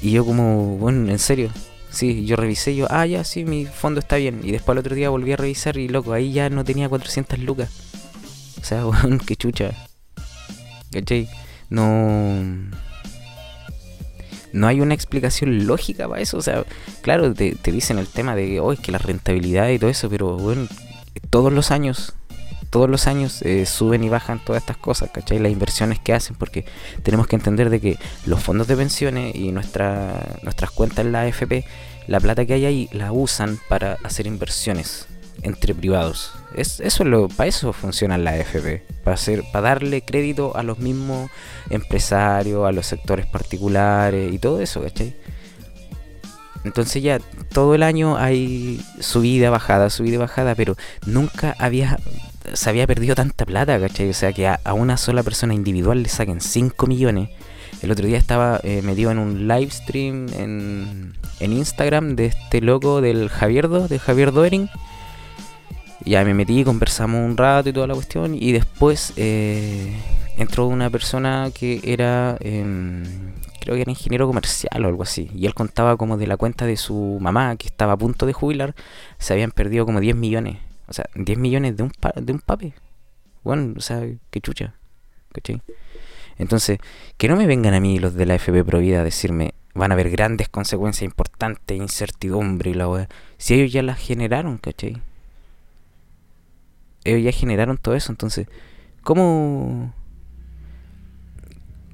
y 0.02 0.12
yo 0.12 0.26
como, 0.26 0.78
bueno, 0.78 1.10
en 1.10 1.20
serio. 1.20 1.50
Sí, 1.94 2.26
yo 2.26 2.36
revisé, 2.36 2.76
yo, 2.76 2.88
ah, 2.90 3.06
ya, 3.06 3.24
sí, 3.24 3.46
mi 3.46 3.66
fondo 3.66 4.00
está 4.00 4.16
bien. 4.16 4.42
Y 4.44 4.52
después 4.52 4.74
el 4.74 4.80
otro 4.80 4.96
día 4.96 5.12
volví 5.12 5.32
a 5.32 5.38
revisar 5.38 5.78
y, 5.78 5.88
loco, 5.88 6.12
ahí 6.12 6.34
ya 6.34 6.50
no 6.50 6.66
tenía 6.66 6.90
400 6.90 7.38
lucas. 7.40 7.70
O 8.60 8.66
sea, 8.66 8.88
weón, 8.88 9.20
qué 9.20 9.36
chucha. 9.36 9.72
¿Cachai? 10.92 11.30
No... 11.70 12.44
No 14.54 14.68
hay 14.68 14.82
una 14.82 14.94
explicación 14.94 15.66
lógica 15.66 16.08
para 16.08 16.22
eso. 16.22 16.38
O 16.38 16.42
sea, 16.42 16.64
claro, 17.02 17.34
te, 17.34 17.56
dicen 17.66 18.00
el 18.00 18.08
tema 18.08 18.36
de 18.36 18.60
oh, 18.60 18.72
es 18.72 18.80
que 18.80 18.92
la 18.92 19.00
rentabilidad 19.00 19.70
y 19.70 19.80
todo 19.80 19.90
eso, 19.90 20.10
pero, 20.10 20.38
bueno, 20.38 20.68
todos 21.30 21.54
los 21.54 21.70
años 21.70 22.14
todos 22.74 22.90
los 22.90 23.06
años 23.06 23.44
eh, 23.44 23.68
suben 23.68 24.04
y 24.04 24.10
bajan 24.10 24.40
todas 24.44 24.64
estas 24.64 24.78
cosas, 24.78 25.12
¿cachai? 25.12 25.38
Las 25.38 25.52
inversiones 25.52 26.00
que 26.00 26.12
hacen, 26.12 26.36
porque 26.36 26.66
tenemos 27.04 27.28
que 27.28 27.36
entender 27.36 27.70
de 27.70 27.80
que 27.80 28.00
los 28.26 28.42
fondos 28.42 28.66
de 28.66 28.76
pensiones 28.76 29.36
y 29.36 29.52
nuestra, 29.52 30.40
nuestras 30.42 30.72
cuentas 30.72 31.06
en 31.06 31.12
la 31.12 31.22
AFP, 31.22 31.66
la 32.08 32.20
plata 32.20 32.48
que 32.48 32.56
hay 32.56 32.66
ahí 32.66 32.90
la 32.92 33.12
usan 33.12 33.60
para 33.70 34.00
hacer 34.04 34.26
inversiones 34.26 35.06
entre 35.44 35.76
privados. 35.76 36.34
Es, 36.56 36.80
eso 36.80 37.04
es 37.04 37.10
lo, 37.10 37.28
para 37.28 37.48
eso 37.48 37.74
funciona 37.74 38.18
la 38.18 38.32
AFP, 38.32 38.82
para 39.04 39.14
hacer, 39.14 39.44
para 39.54 39.70
darle 39.70 40.02
crédito 40.02 40.58
a 40.58 40.64
los 40.64 40.80
mismos 40.80 41.30
empresarios, 41.70 42.68
a 42.68 42.72
los 42.72 42.88
sectores 42.88 43.28
particulares 43.28 44.34
y 44.34 44.40
todo 44.40 44.60
eso, 44.62 44.82
¿cachai? 44.82 45.16
Entonces 46.64 47.04
ya 47.04 47.20
todo 47.52 47.76
el 47.76 47.84
año 47.84 48.18
hay 48.18 48.84
subida, 49.00 49.52
bajada, 49.52 49.92
subida, 49.92 50.18
bajada, 50.18 50.56
pero 50.56 50.76
nunca 51.06 51.56
había 51.60 52.00
se 52.54 52.70
había 52.70 52.88
perdido 52.88 53.16
tanta 53.16 53.46
plata, 53.46 53.80
¿cachai? 53.80 54.10
O 54.10 54.14
sea, 54.14 54.34
que 54.34 54.48
a, 54.48 54.60
una 54.74 54.98
sola 54.98 55.24
persona 55.24 55.54
individual 55.54 56.04
le 56.04 56.10
saquen 56.10 56.42
5 56.42 56.88
millones. 56.88 57.30
El 57.82 57.92
otro 57.92 58.06
día 58.06 58.18
estaba 58.18 58.60
eh, 58.64 58.82
metido 58.82 59.12
en 59.12 59.18
un 59.18 59.48
live 59.48 59.72
stream 59.72 60.28
en, 60.38 61.14
en 61.40 61.54
Instagram 61.54 62.16
de 62.16 62.28
este 62.28 62.62
loco 62.62 63.02
del 63.02 63.30
Javierdo, 63.30 63.88
de 63.88 64.00
Javier 64.00 64.32
Doering. 64.32 64.70
Ya 66.06 66.24
me 66.26 66.34
metí, 66.34 66.64
conversamos 66.64 67.26
un 67.26 67.38
rato 67.38 67.70
y 67.70 67.74
toda 67.74 67.88
la 67.88 67.94
cuestión. 67.94 68.36
Y 68.36 68.52
después 68.52 69.14
eh, 69.16 69.94
entró 70.38 70.68
una 70.68 70.90
persona 70.90 71.50
que 71.54 71.82
era, 71.84 72.38
em, 72.42 73.04
creo 73.60 73.76
que 73.76 73.82
era 73.82 73.92
ingeniero 73.92 74.28
comercial 74.28 74.86
o 74.86 74.88
algo 74.88 75.04
así. 75.04 75.30
Y 75.36 75.46
él 75.46 75.54
contaba 75.54 75.98
como 75.98 76.18
de 76.18 76.28
la 76.28 76.38
cuenta 76.38 76.66
de 76.66 76.78
su 76.78 77.18
mamá, 77.22 77.56
que 77.56 77.68
estaba 77.68 77.94
a 77.94 77.98
punto 77.98 78.26
de 78.26 78.34
jubilar, 78.34 78.76
se 79.18 79.34
habían 79.34 79.52
perdido 79.52 79.86
como 79.86 80.00
10 80.00 80.16
millones 80.16 80.58
o 80.88 80.94
sea, 80.94 81.06
10 81.16 81.38
millones 81.38 81.78
de 81.78 81.84
un, 81.84 81.92
de 82.16 82.34
un 82.34 82.40
pape. 82.40 82.74
Bueno, 83.44 83.74
o 83.78 83.82
sea, 83.82 84.08
qué 84.30 84.42
chucha. 84.42 84.76
¿Cachai? 85.32 85.62
Entonces, 86.38 86.80
que 87.18 87.28
no 87.28 87.36
me 87.36 87.48
vengan 87.48 87.74
a 87.74 87.80
mí 87.80 88.00
los 88.00 88.14
de 88.14 88.26
la 88.26 88.36
FP 88.36 88.64
Provida 88.64 89.02
a 89.02 89.04
decirme 89.04 89.54
van 89.74 89.92
a 89.92 89.96
haber 89.96 90.10
grandes 90.10 90.50
consecuencias 90.50 91.04
importantes, 91.04 91.78
incertidumbre 91.78 92.72
y 92.72 92.74
la 92.74 92.88
weá. 92.88 93.10
Si 93.38 93.56
ellos 93.56 93.72
ya 93.72 93.82
las 93.82 94.00
generaron, 94.00 94.58
¿cachai? 94.58 95.02
Ellos 97.04 97.24
ya 97.24 97.32
generaron 97.32 97.78
todo 97.78 97.96
eso, 97.96 98.12
entonces, 98.12 98.48
¿cómo, 99.02 99.94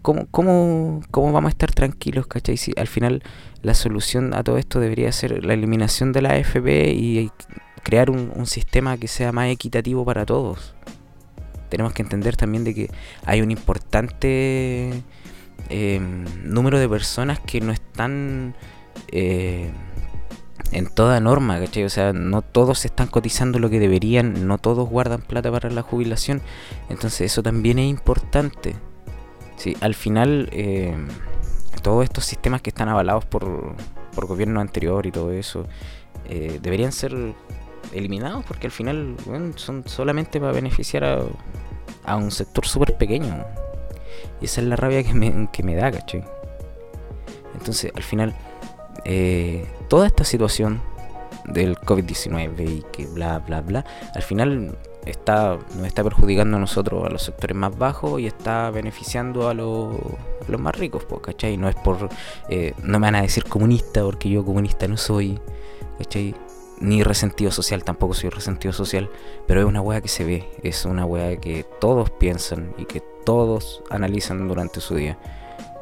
cómo, 0.01 0.27
cómo, 0.29 1.01
cómo 1.09 1.31
vamos 1.31 1.49
a 1.49 1.51
estar 1.51 1.71
tranquilos, 1.71 2.27
¿cachai? 2.27 2.57
Si 2.57 2.73
al 2.77 2.87
final 2.87 3.23
la 3.61 3.73
solución 3.73 4.33
a 4.33 4.43
todo 4.43 4.57
esto 4.57 4.79
debería 4.79 5.11
ser 5.11 5.43
la 5.43 5.53
eliminación 5.53 6.11
de 6.11 6.21
la 6.21 6.33
AFP 6.33 6.91
y 6.93 7.31
crear 7.79 8.09
un, 8.09 8.45
sistema 8.45 8.97
que 8.97 9.07
sea 9.07 9.31
más 9.31 9.49
equitativo 9.49 10.05
para 10.05 10.25
todos. 10.25 10.73
Tenemos 11.69 11.93
que 11.93 12.01
entender 12.01 12.35
también 12.35 12.63
de 12.63 12.73
que 12.73 12.91
hay 13.25 13.41
un 13.41 13.51
importante 13.51 15.03
em, 15.69 16.25
número 16.43 16.79
de 16.79 16.89
personas 16.89 17.39
que 17.39 17.61
no 17.61 17.71
están 17.71 18.55
eh, 19.11 19.69
en 20.71 20.87
toda 20.87 21.19
norma. 21.19 21.59
O 21.59 21.89
sea, 21.89 22.13
no 22.13 22.41
todos 22.41 22.85
están 22.85 23.07
cotizando 23.07 23.59
lo 23.59 23.69
que 23.69 23.79
deberían, 23.79 24.47
no 24.47 24.57
todos 24.57 24.89
guardan 24.89 25.21
plata 25.21 25.51
para 25.51 25.69
la 25.69 25.81
jubilación. 25.81 26.41
Entonces 26.89 27.31
eso 27.31 27.43
también 27.43 27.79
es 27.79 27.89
importante. 27.89 28.75
Sí, 29.57 29.75
al 29.81 29.93
final, 29.93 30.49
em, 30.51 31.07
todos 31.83 32.03
estos 32.03 32.25
sistemas 32.25 32.61
que 32.61 32.69
están 32.69 32.89
avalados 32.89 33.25
por, 33.25 33.75
por 34.15 34.25
gobierno 34.25 34.61
anterior 34.61 35.05
y 35.05 35.11
todo 35.11 35.31
eso, 35.31 35.65
eh, 36.29 36.59
deberían 36.61 36.91
ser 36.91 37.15
eliminados 37.93 38.45
porque 38.45 38.67
al 38.67 38.71
final 38.71 39.15
son 39.55 39.83
solamente 39.87 40.39
para 40.39 40.51
beneficiar 40.51 41.03
a, 42.05 42.15
un 42.15 42.31
sector 42.31 42.65
súper 42.65 42.97
pequeño. 42.97 43.45
Y 44.41 44.45
esa 44.45 44.61
es 44.61 44.67
la 44.67 44.75
rabia 44.75 45.03
que 45.03 45.13
me, 45.13 45.49
que 45.51 45.63
me 45.63 45.75
da, 45.75 45.91
¿cachai? 45.91 46.23
Entonces, 47.53 47.91
al 47.95 48.03
final, 48.03 48.35
eh, 49.05 49.65
toda 49.89 50.07
esta 50.07 50.23
situación 50.23 50.81
del 51.45 51.77
COVID-19 51.77 52.69
y 52.69 52.85
que 52.91 53.05
bla, 53.07 53.39
bla, 53.39 53.61
bla, 53.61 53.85
al 54.15 54.21
final 54.21 54.77
está, 55.05 55.57
nos 55.75 55.87
está 55.87 56.03
perjudicando 56.03 56.57
a 56.57 56.59
nosotros, 56.59 57.05
a 57.05 57.09
los 57.09 57.23
sectores 57.23 57.55
más 57.55 57.77
bajos, 57.77 58.19
y 58.19 58.27
está 58.27 58.69
beneficiando 58.71 59.49
a, 59.49 59.53
los, 59.53 59.95
los 60.47 60.61
más 60.61 60.75
ricos, 60.75 61.05
¿cachai? 61.21 61.57
No 61.57 61.69
es 61.69 61.75
por. 61.75 62.09
Eh, 62.49 62.73
no 62.83 62.99
me 62.99 63.07
van 63.07 63.15
a 63.15 63.21
decir 63.21 63.43
comunista, 63.45 64.03
porque 64.03 64.29
yo 64.29 64.45
comunista 64.45 64.87
no 64.87 64.97
soy, 64.97 65.39
¿cachai? 65.97 66.35
Ni 66.81 67.03
resentido 67.03 67.51
social, 67.51 67.83
tampoco 67.83 68.13
soy 68.13 68.29
resentido 68.29 68.73
social, 68.73 69.09
pero 69.47 69.61
es 69.61 69.65
una 69.65 69.81
wea 69.81 70.01
que 70.01 70.07
se 70.07 70.23
ve, 70.23 70.49
es 70.63 70.85
una 70.85 71.05
wea 71.05 71.37
que 71.37 71.65
todos 71.79 72.09
piensan 72.09 72.73
y 72.77 72.85
que 72.85 73.01
todos 73.25 73.83
analizan 73.89 74.47
durante 74.47 74.79
su 74.79 74.95
día. 74.95 75.17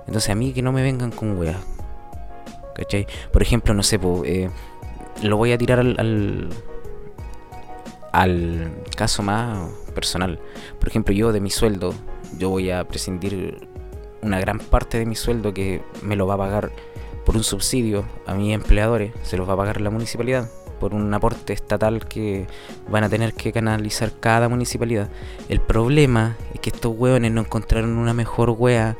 Entonces 0.07 0.29
a 0.29 0.35
mí 0.35 0.53
que 0.53 0.61
no 0.61 0.71
me 0.71 0.81
vengan 0.81 1.11
con 1.11 1.37
weas. 1.37 1.57
¿Cachai? 2.75 3.07
Por 3.31 3.41
ejemplo, 3.41 3.73
no 3.73 3.83
sé, 3.83 3.99
eh, 4.25 4.49
lo 5.23 5.37
voy 5.37 5.51
a 5.51 5.57
tirar 5.57 5.79
al, 5.79 6.49
al, 8.11 8.71
caso 8.95 9.23
más 9.23 9.69
personal. 9.95 10.39
Por 10.79 10.89
ejemplo, 10.89 11.13
yo 11.13 11.31
de 11.31 11.41
mi 11.41 11.49
sueldo, 11.49 11.93
yo 12.37 12.49
voy 12.49 12.69
a 12.69 12.87
prescindir 12.87 13.67
una 14.21 14.39
gran 14.39 14.59
parte 14.59 14.99
de 14.99 15.05
mi 15.05 15.15
sueldo 15.15 15.53
que 15.53 15.81
me 16.01 16.15
lo 16.15 16.27
va 16.27 16.35
a 16.35 16.37
pagar 16.37 16.71
por 17.25 17.35
un 17.35 17.43
subsidio 17.43 18.05
a 18.25 18.35
mis 18.35 18.53
empleadores, 18.53 19.11
se 19.23 19.37
los 19.37 19.49
va 19.49 19.53
a 19.53 19.57
pagar 19.57 19.81
la 19.81 19.89
municipalidad 19.89 20.49
por 20.79 20.93
un 20.93 21.13
aporte 21.13 21.53
estatal 21.53 22.05
que 22.07 22.47
van 22.89 23.03
a 23.03 23.09
tener 23.09 23.33
que 23.33 23.51
canalizar 23.51 24.11
cada 24.19 24.49
municipalidad. 24.49 25.09
El 25.49 25.61
problema 25.61 26.37
es 26.53 26.59
que 26.59 26.69
estos 26.69 26.95
hueones 26.95 27.31
no 27.31 27.41
encontraron 27.41 27.97
una 27.97 28.13
mejor 28.13 28.51
wea, 28.51 28.97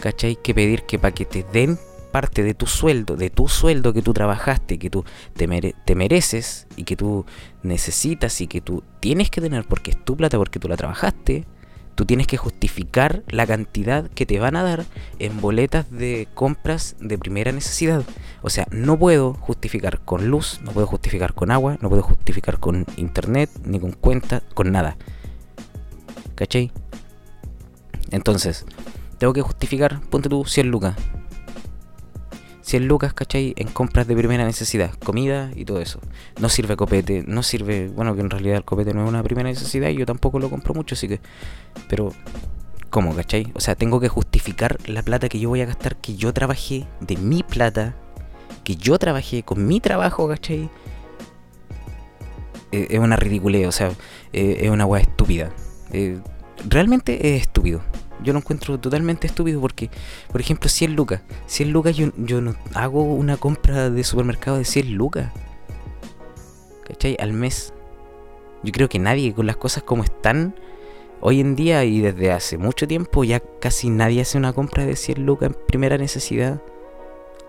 ¿cachai? 0.00 0.36
Que 0.36 0.54
pedir 0.54 0.82
que 0.82 0.98
para 0.98 1.14
que 1.14 1.24
te 1.24 1.44
den 1.52 1.78
parte 2.10 2.42
de 2.42 2.54
tu 2.54 2.66
sueldo, 2.66 3.16
de 3.16 3.30
tu 3.30 3.48
sueldo 3.48 3.92
que 3.92 4.02
tú 4.02 4.12
trabajaste, 4.12 4.78
que 4.78 4.90
tú 4.90 5.04
te, 5.34 5.74
te 5.84 5.94
mereces 5.94 6.66
y 6.76 6.84
que 6.84 6.96
tú 6.96 7.24
necesitas 7.62 8.40
y 8.40 8.46
que 8.46 8.60
tú 8.60 8.82
tienes 9.00 9.30
que 9.30 9.40
tener 9.40 9.64
porque 9.66 9.92
es 9.92 10.04
tu 10.04 10.16
plata, 10.16 10.36
porque 10.36 10.58
tú 10.58 10.68
la 10.68 10.76
trabajaste, 10.76 11.46
tú 11.94 12.06
tienes 12.06 12.26
que 12.26 12.36
justificar 12.36 13.22
la 13.28 13.46
cantidad 13.46 14.08
que 14.10 14.26
te 14.26 14.38
van 14.38 14.56
a 14.56 14.62
dar 14.62 14.84
en 15.18 15.40
boletas 15.40 15.90
de 15.90 16.28
compras 16.34 16.96
de 17.00 17.18
primera 17.18 17.52
necesidad. 17.52 18.04
O 18.42 18.50
sea, 18.50 18.66
no 18.70 18.98
puedo 18.98 19.34
justificar 19.34 20.00
con 20.00 20.28
luz, 20.28 20.60
no 20.62 20.72
puedo 20.72 20.86
justificar 20.86 21.34
con 21.34 21.50
agua, 21.50 21.78
no 21.80 21.88
puedo 21.88 22.02
justificar 22.02 22.58
con 22.58 22.86
internet, 22.96 23.50
ni 23.64 23.78
con 23.78 23.92
cuenta, 23.92 24.42
con 24.54 24.72
nada. 24.72 24.96
¿Cachai? 26.34 26.72
Entonces, 28.10 28.64
tengo 29.18 29.32
que 29.32 29.42
justificar, 29.42 30.00
ponte 30.08 30.28
tú 30.28 30.44
100 30.44 30.70
lucas. 30.70 30.96
100 32.62 32.88
lucas, 32.88 33.14
¿cachai? 33.14 33.54
En 33.56 33.68
compras 33.68 34.06
de 34.06 34.16
primera 34.16 34.44
necesidad, 34.44 34.92
comida 35.04 35.50
y 35.54 35.64
todo 35.64 35.80
eso. 35.80 36.00
No 36.40 36.48
sirve 36.48 36.76
copete, 36.76 37.24
no 37.26 37.42
sirve, 37.42 37.88
bueno, 37.88 38.14
que 38.14 38.20
en 38.20 38.30
realidad 38.30 38.56
el 38.56 38.64
copete 38.64 38.94
no 38.94 39.04
es 39.04 39.08
una 39.08 39.22
primera 39.22 39.48
necesidad 39.48 39.88
y 39.88 39.96
yo 39.96 40.06
tampoco 40.06 40.38
lo 40.38 40.50
compro 40.50 40.74
mucho, 40.74 40.94
así 40.94 41.08
que... 41.08 41.20
Pero, 41.88 42.12
¿cómo, 42.90 43.14
cachai? 43.14 43.50
O 43.54 43.60
sea, 43.60 43.74
tengo 43.74 44.00
que 44.00 44.08
justificar 44.08 44.76
la 44.86 45.02
plata 45.02 45.28
que 45.28 45.38
yo 45.38 45.48
voy 45.48 45.62
a 45.62 45.66
gastar, 45.66 45.96
que 45.96 46.16
yo 46.16 46.32
trabajé 46.32 46.86
de 47.00 47.16
mi 47.16 47.42
plata, 47.42 47.94
que 48.64 48.76
yo 48.76 48.98
trabajé 48.98 49.42
con 49.42 49.66
mi 49.66 49.80
trabajo, 49.80 50.28
¿cachai? 50.28 50.68
Eh, 52.72 52.88
es 52.90 52.98
una 52.98 53.16
ridiculez, 53.16 53.66
o 53.66 53.72
sea, 53.72 53.90
eh, 54.32 54.58
es 54.60 54.70
una 54.70 54.86
weá 54.86 55.02
estúpida. 55.02 55.50
Eh, 55.92 56.18
realmente 56.68 57.34
es 57.34 57.42
estúpido 57.42 57.80
yo 58.22 58.32
lo 58.32 58.38
encuentro 58.38 58.78
totalmente 58.78 59.26
estúpido 59.26 59.60
porque, 59.60 59.90
por 60.30 60.40
ejemplo, 60.40 60.68
100 60.68 60.94
lucas. 60.94 61.22
100 61.46 61.70
lucas 61.70 61.96
yo, 61.96 62.08
yo 62.16 62.40
no 62.40 62.54
hago 62.74 63.02
una 63.02 63.36
compra 63.36 63.90
de 63.90 64.04
supermercado 64.04 64.58
de 64.58 64.64
100 64.64 64.94
lucas. 64.94 65.32
¿Cachai? 66.86 67.16
Al 67.20 67.32
mes. 67.32 67.72
Yo 68.62 68.72
creo 68.72 68.88
que 68.88 68.98
nadie, 68.98 69.32
con 69.32 69.46
las 69.46 69.56
cosas 69.56 69.82
como 69.82 70.04
están 70.04 70.54
hoy 71.20 71.40
en 71.40 71.56
día 71.56 71.84
y 71.84 72.00
desde 72.00 72.32
hace 72.32 72.58
mucho 72.58 72.86
tiempo, 72.86 73.24
ya 73.24 73.40
casi 73.40 73.90
nadie 73.90 74.22
hace 74.22 74.38
una 74.38 74.52
compra 74.52 74.84
de 74.84 74.96
100 74.96 75.24
lucas 75.24 75.50
en 75.50 75.66
primera 75.66 75.98
necesidad. 75.98 76.60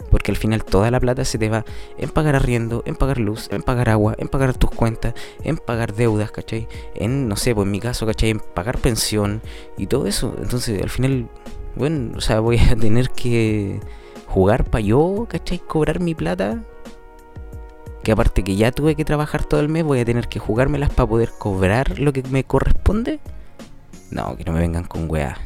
Porque 0.09 0.31
al 0.31 0.37
final 0.37 0.63
toda 0.63 0.91
la 0.91 0.99
plata 0.99 1.25
se 1.25 1.37
te 1.37 1.49
va 1.49 1.65
en 1.97 2.09
pagar 2.09 2.35
arriendo, 2.35 2.83
en 2.85 2.95
pagar 2.95 3.19
luz, 3.19 3.49
en 3.51 3.61
pagar 3.61 3.89
agua, 3.89 4.15
en 4.17 4.27
pagar 4.27 4.53
tus 4.53 4.71
cuentas, 4.71 5.13
en 5.43 5.57
pagar 5.57 5.93
deudas, 5.93 6.31
¿cachai? 6.31 6.67
En, 6.95 7.27
no 7.27 7.35
sé, 7.35 7.53
pues 7.53 7.65
en 7.65 7.71
mi 7.71 7.79
caso, 7.79 8.05
¿cachai? 8.05 8.31
En 8.31 8.39
pagar 8.39 8.79
pensión 8.79 9.41
y 9.77 9.87
todo 9.87 10.07
eso. 10.07 10.35
Entonces, 10.41 10.81
al 10.81 10.89
final, 10.89 11.29
bueno, 11.75 12.17
o 12.17 12.21
sea, 12.21 12.39
voy 12.39 12.57
a 12.57 12.75
tener 12.75 13.09
que 13.09 13.79
jugar 14.27 14.65
para 14.65 14.81
yo, 14.81 15.27
¿cachai? 15.29 15.59
Cobrar 15.59 15.99
mi 15.99 16.15
plata. 16.15 16.63
Que 18.03 18.13
aparte 18.13 18.43
que 18.43 18.55
ya 18.55 18.71
tuve 18.71 18.95
que 18.95 19.05
trabajar 19.05 19.45
todo 19.45 19.59
el 19.59 19.69
mes, 19.69 19.83
voy 19.83 19.99
a 19.99 20.05
tener 20.05 20.27
que 20.27 20.39
jugármelas 20.39 20.89
para 20.89 21.07
poder 21.07 21.29
cobrar 21.37 21.99
lo 21.99 22.11
que 22.13 22.23
me 22.23 22.43
corresponde. 22.43 23.19
No, 24.09 24.35
que 24.35 24.43
no 24.43 24.53
me 24.53 24.59
vengan 24.59 24.85
con 24.85 25.09
weá. 25.09 25.37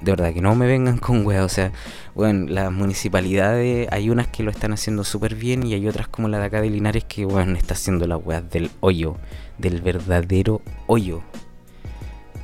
De 0.00 0.12
verdad, 0.12 0.32
que 0.32 0.40
no 0.40 0.54
me 0.54 0.66
vengan 0.66 0.98
con 0.98 1.26
weá. 1.26 1.44
O 1.44 1.48
sea, 1.48 1.72
bueno, 2.14 2.46
las 2.48 2.70
municipalidades, 2.72 3.88
hay 3.90 4.10
unas 4.10 4.28
que 4.28 4.42
lo 4.42 4.50
están 4.50 4.72
haciendo 4.72 5.04
súper 5.04 5.34
bien 5.34 5.66
y 5.66 5.74
hay 5.74 5.88
otras 5.88 6.08
como 6.08 6.28
la 6.28 6.38
de 6.38 6.46
acá 6.46 6.60
de 6.60 6.70
Linares 6.70 7.04
que, 7.04 7.24
bueno, 7.24 7.56
está 7.56 7.74
haciendo 7.74 8.06
las 8.06 8.20
weas 8.24 8.48
del 8.50 8.70
hoyo, 8.80 9.16
del 9.58 9.80
verdadero 9.80 10.62
hoyo. 10.86 11.22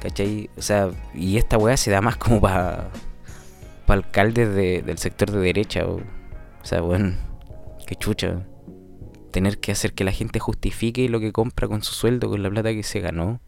¿Cachai? 0.01 0.51
O 0.57 0.63
sea, 0.63 0.91
y 1.15 1.39
esta 1.39 1.57
wea 1.57 1.77
se 1.77 1.91
da 1.91 2.01
más 2.01 2.17
como 2.17 2.41
para 2.41 2.91
pa 3.87 3.95
alcaldes 3.95 4.55
del 4.85 4.99
sector 4.99 5.31
de 5.31 5.41
derecha. 5.41 5.87
O, 5.87 5.97
o 5.97 6.65
sea, 6.65 6.81
bueno, 6.81 7.15
qué 7.87 7.95
chucha. 7.95 8.45
Tener 9.31 9.59
que 9.59 9.73
hacer 9.73 9.95
que 9.95 10.05
la 10.05 10.13
gente 10.13 10.39
justifique 10.39 11.09
lo 11.09 11.21
que 11.21 11.33
compra 11.33 11.67
con 11.69 11.83
su 11.83 11.95
sueldo, 11.95 12.29
con 12.29 12.43
la 12.43 12.51
plata 12.51 12.73
que 12.73 12.83
se 12.83 13.01
ganó. 13.01 13.41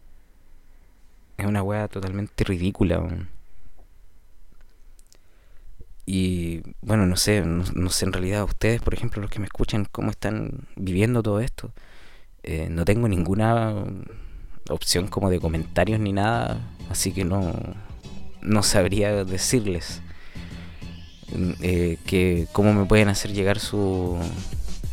Es 1.37 1.45
una 1.45 1.61
wea 1.61 1.87
totalmente 1.87 2.43
ridícula. 2.43 3.27
Y 6.09 6.61
bueno, 6.81 7.05
no 7.05 7.17
sé, 7.17 7.41
no, 7.41 7.89
sé 7.89 8.05
en 8.05 8.13
realidad 8.13 8.45
ustedes, 8.45 8.81
por 8.81 8.93
ejemplo, 8.93 9.21
los 9.21 9.29
que 9.29 9.39
me 9.39 9.45
escuchan, 9.45 9.85
cómo 9.91 10.09
están 10.09 10.65
viviendo 10.77 11.21
todo 11.21 11.41
esto. 11.41 11.73
Eh, 12.43 12.69
no 12.71 12.85
tengo 12.85 13.09
ninguna 13.09 13.75
opción 14.69 15.07
como 15.07 15.29
de 15.29 15.41
comentarios 15.41 15.99
ni 15.99 16.13
nada, 16.13 16.61
así 16.89 17.11
que 17.11 17.25
no, 17.25 17.53
no 18.41 18.63
sabría 18.63 19.25
decirles 19.25 20.01
mm, 21.35 21.51
eh, 21.61 21.97
que 22.05 22.47
cómo 22.53 22.73
me 22.73 22.85
pueden 22.85 23.09
hacer 23.09 23.33
llegar 23.33 23.59
su, 23.59 24.17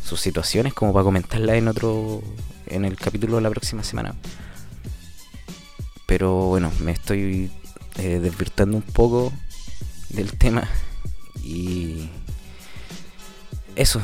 sus 0.03 0.19
situaciones 0.19 0.73
como 0.73 0.91
para 0.91 1.05
comentarla 1.05 1.55
en 1.55 1.69
otro 1.69 2.21
en 2.67 2.83
el 2.83 2.97
capítulo 2.97 3.37
de 3.37 3.43
la 3.43 3.49
próxima 3.51 3.83
semana. 3.83 4.15
Pero 6.07 6.47
bueno, 6.47 6.73
me 6.81 6.91
estoy 6.91 7.49
eh, 7.99 8.19
desvirtando 8.19 8.75
un 8.75 8.83
poco 8.83 9.31
del 10.09 10.37
tema 10.37 10.67
y 11.43 12.09
eso, 13.75 14.01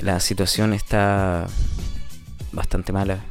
la 0.00 0.20
situación 0.20 0.74
está 0.74 1.46
bastante 2.52 2.92
mala. 2.92 3.24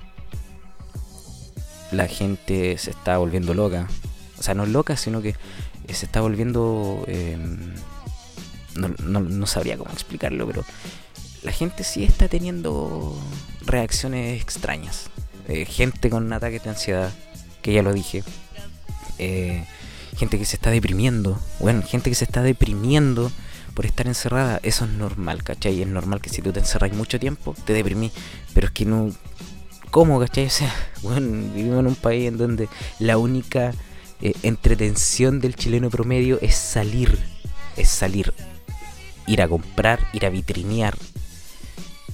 La 1.92 2.08
gente 2.08 2.78
se 2.78 2.92
está 2.92 3.18
volviendo 3.18 3.54
loca. 3.54 3.88
O 4.40 4.44
sea, 4.44 4.54
no 4.54 4.66
loca, 4.66 4.98
sino 4.98 5.22
que 5.22 5.36
se 5.94 6.06
está 6.06 6.22
volviendo... 6.22 7.04
Em, 7.08 7.76
no, 8.76 9.48
sabría 9.48 9.78
cómo 9.78 9.92
explicarlo, 9.92 10.48
pero 10.48 10.64
la 11.44 11.52
gente 11.52 11.84
sí 11.84 12.04
está 12.06 12.28
teniendo 12.28 13.20
reacciones 13.66 14.42
extrañas. 14.42 15.10
Eh, 15.48 15.66
gente 15.66 16.10
con 16.10 16.32
ataques 16.32 16.64
de 16.64 16.70
ansiedad, 16.70 17.12
que 17.62 17.74
ya 17.74 17.84
lo 17.84 17.94
dije. 17.94 18.24
Eh, 19.18 19.66
gente 20.22 20.38
que 20.38 20.46
se 20.46 20.56
está 20.56 20.70
deprimiendo, 20.70 21.40
bueno, 21.60 21.82
gente 21.82 22.12
que 22.12 22.16
se 22.16 22.26
está 22.26 22.44
deprimiendo 22.44 23.32
por 23.74 23.88
estar 23.88 24.06
encerrada, 24.06 24.60
eso 24.62 24.86
es 24.86 24.92
normal, 24.92 25.44
¿cachai? 25.44 25.82
Es 25.82 25.88
normal 25.88 26.22
que 26.22 26.30
si 26.30 26.44
tú 26.44 26.54
te 26.54 26.60
encerras 26.60 26.94
mucho 26.94 27.20
tiempo, 27.20 27.56
te 27.66 27.74
deprimís, 27.74 28.12
pero 28.54 28.68
es 28.68 28.72
que 28.72 28.86
no... 28.86 29.10
¿Cómo, 29.90 30.20
cachai? 30.20 30.46
O 30.46 30.50
sea, 30.52 30.72
bueno, 31.02 31.52
vivimos 31.56 31.80
en 31.80 31.88
un 31.88 31.96
país 31.96 32.28
en 32.28 32.38
donde 32.38 32.70
la 33.00 33.18
única 33.18 33.74
eh, 34.22 34.34
entretención 34.44 35.40
del 35.40 35.56
chileno 35.56 35.90
promedio 35.90 36.38
es 36.40 36.54
salir, 36.54 37.18
es 37.76 37.90
salir, 37.90 38.32
ir 39.26 39.42
a 39.42 39.48
comprar, 39.48 40.02
ir 40.14 40.28
a 40.28 40.30
vitrinear, 40.30 40.96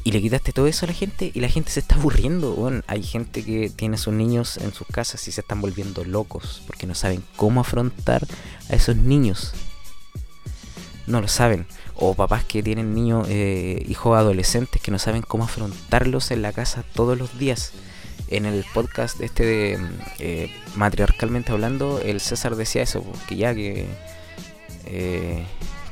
y 0.08 0.12
le 0.14 0.22
quitaste 0.22 0.54
todo 0.54 0.68
eso 0.68 0.86
a 0.86 0.88
la 0.88 0.94
gente 0.94 1.32
y 1.34 1.42
la 1.42 1.50
gente 1.50 1.70
se 1.70 1.82
está 1.82 1.96
aburriendo. 1.96 2.72
Hay 2.88 3.04
gente 3.04 3.44
que 3.44 3.70
tiene 3.70 3.96
a 3.96 3.98
sus 3.98 4.14
niños 4.14 4.56
en 4.56 4.74
sus 4.74 4.88
casas 4.88 5.28
y 5.28 5.34
se 5.34 5.42
están 5.42 5.60
volviendo 5.60 6.06
locos 6.06 6.64
porque 6.66 6.88
no 6.88 6.96
saben 6.96 7.22
cómo 7.36 7.60
afrontar 7.60 8.26
a 8.70 8.76
esos 8.76 8.96
niños. 8.96 9.52
No 11.08 11.20
lo 11.20 11.28
saben. 11.28 11.68
O 11.94 12.14
papás 12.14 12.46
que 12.46 12.64
tienen 12.64 12.96
niños, 12.96 13.28
eh, 13.30 13.84
hijos 13.90 14.18
adolescentes 14.18 14.82
que 14.82 14.92
no 14.92 14.98
saben 14.98 15.24
cómo 15.24 15.44
afrontarlos 15.44 16.32
en 16.32 16.42
la 16.42 16.54
casa 16.54 16.86
todos 16.94 17.18
los 17.18 17.38
días. 17.38 17.74
En 18.30 18.46
el 18.46 18.64
podcast 18.74 19.20
este 19.20 19.46
de 19.46 19.80
eh, 20.20 20.50
Matriarcalmente 20.78 21.52
Hablando, 21.52 22.00
el 22.00 22.22
César 22.22 22.56
decía 22.56 22.82
eso, 22.82 23.04
que 23.28 23.36
ya 23.36 23.54
que... 23.54 23.88
Eh, 24.86 25.44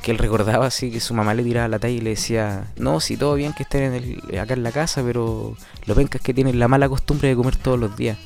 que 0.06 0.12
él 0.12 0.18
recordaba 0.18 0.66
así 0.66 0.92
que 0.92 1.00
su 1.00 1.14
mamá 1.14 1.34
le 1.34 1.42
tiraba 1.42 1.66
la 1.66 1.80
talla 1.80 1.96
y 1.96 2.00
le 2.00 2.10
decía, 2.10 2.72
no, 2.76 3.00
si 3.00 3.16
todo 3.16 3.34
bien 3.34 3.52
que 3.52 3.64
estén 3.64 3.92
en 3.92 4.38
acá 4.38 4.54
en 4.54 4.62
la 4.62 4.70
casa, 4.70 5.02
pero 5.02 5.56
lo 5.84 5.94
penca 5.96 6.18
es 6.18 6.22
que 6.22 6.32
tienen 6.32 6.60
la 6.60 6.68
mala 6.68 6.88
costumbre 6.88 7.26
de 7.26 7.34
comer 7.34 7.56
todos 7.56 7.76
los 7.76 7.96
días. 7.96 8.16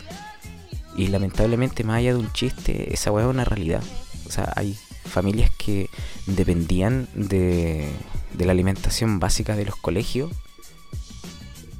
Y 0.95 1.07
lamentablemente, 1.07 1.83
más 1.83 1.97
allá 1.97 2.13
de 2.13 2.19
un 2.19 2.31
chiste, 2.35 2.93
esa 2.93 3.11
weá 3.11 3.25
es 3.25 3.31
una 3.31 3.47
realidad. 3.47 3.83
O 4.27 4.31
sea, 4.31 4.53
hay 4.57 4.77
familias 5.07 5.51
que 5.57 5.89
dependían 6.27 7.09
de, 7.15 7.89
de 8.35 8.45
la 8.45 8.53
alimentación 8.53 9.19
básica 9.19 9.57
de 9.57 9.65
los 9.65 9.77
colegios 9.77 10.31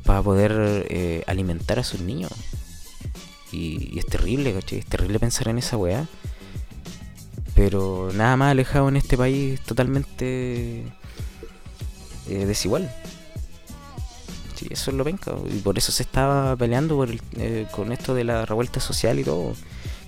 para 0.07 0.23
poder 0.23 0.87
eh, 0.89 1.25
alimentar 1.27 1.79
a 1.79 1.85
sus 1.85 2.01
niños. 2.01 2.33
Y, 3.53 3.99
es 3.99 4.07
terrible, 4.07 4.55
¿cachai? 4.55 4.79
Es 4.79 4.87
terrible 4.87 5.19
pensar 5.19 5.49
en 5.49 5.59
esa 5.59 5.77
weá. 5.77 6.07
Pero 7.61 8.09
nada 8.15 8.39
más 8.39 8.53
alejado 8.53 8.89
en 8.89 8.97
este 8.97 9.19
país 9.19 9.61
totalmente 9.61 10.83
eh, 12.27 12.47
desigual. 12.47 12.91
Sí, 14.55 14.67
eso 14.71 14.91
es 14.91 14.97
lo 14.97 15.05
penca. 15.05 15.33
Y 15.47 15.59
por 15.59 15.77
eso 15.77 15.93
se 15.93 16.03
estaba 16.03 16.57
peleando 16.57 17.07
eh, 17.37 17.67
con 17.71 17.93
esto 17.93 18.15
de 18.15 18.25
la 18.25 18.47
revuelta 18.47 18.81
social 18.81 19.19
y 19.19 19.25
todo. 19.25 19.53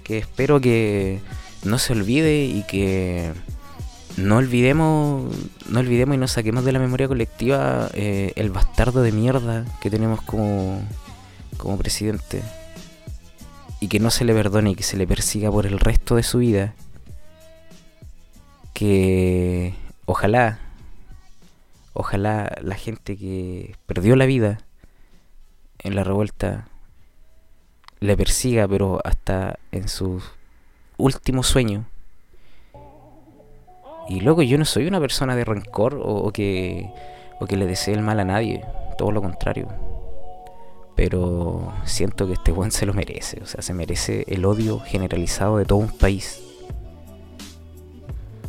Que 0.03 0.17
espero 0.17 0.63
que 0.63 1.21
no 1.63 1.79
se 1.79 1.93
olvide 1.93 2.43
y 2.43 2.63
que 2.63 3.35
no 4.17 4.39
olvidemos, 4.39 5.31
no 5.69 5.81
olvidemos 5.81 6.15
y 6.15 6.19
no 6.19 6.29
saquemos 6.29 6.65
de 6.65 6.73
la 6.73 6.79
memoria 6.79 7.07
colectiva 7.07 7.91
eh, 7.93 8.33
el 8.37 8.49
bastardo 8.49 9.03
de 9.03 9.13
mierda 9.13 9.67
que 9.83 9.91
tenemos 9.91 10.23
como, 10.23 10.81
como 11.59 11.77
presidente. 11.77 12.41
Y 13.79 13.89
que 13.89 14.01
no 14.01 14.11
se 14.11 14.25
le 14.25 14.33
perdone 14.33 14.71
y 14.71 14.75
que 14.75 14.85
se 14.85 14.97
le 14.97 15.07
persiga 15.07 15.51
por 15.51 15.67
el 15.67 15.79
resto 15.81 16.17
de 16.17 16.23
su 16.23 16.39
vida 16.39 16.75
que 18.73 19.75
ojalá, 20.07 20.59
ojalá 21.93 22.57
la 22.61 22.75
gente 22.75 23.17
que 23.17 23.77
perdió 23.87 24.17
la 24.17 24.27
vida 24.27 24.59
en 25.81 25.95
la 25.95 26.05
revuelta 26.05 26.69
le 28.01 28.17
persiga, 28.17 28.67
pero 28.67 29.01
hasta 29.05 29.59
en 29.71 29.89
sus 29.89 30.25
últimos 30.97 31.47
sueños. 31.47 31.87
Y 34.09 34.21
luego 34.21 34.43
yo 34.43 34.59
no 34.59 34.65
soy 34.65 34.87
una 34.87 35.01
persona 35.01 35.37
de 35.37 35.45
rencor 35.45 36.01
o, 36.03 36.31
que, 36.33 36.91
o 37.41 37.47
que 37.47 37.57
le 37.57 37.67
desee 37.67 37.95
el 37.95 38.03
mal 38.03 38.19
a 38.19 38.25
nadie, 38.25 38.65
todo 38.99 39.13
lo 39.13 39.23
contrario. 39.23 39.69
Pero 40.97 41.73
siento 41.85 42.27
que 42.27 42.35
este 42.35 42.53
buen 42.53 42.73
se 42.73 42.87
lo 42.87 42.93
merece, 42.93 43.41
o 43.41 43.47
sea, 43.47 43.63
se 43.63 43.73
merece 43.73 44.25
el 44.27 44.45
odio 44.45 44.81
generalizado 44.81 45.59
de 45.59 45.65
todo 45.65 45.79
un 45.79 45.97
país. 45.97 46.43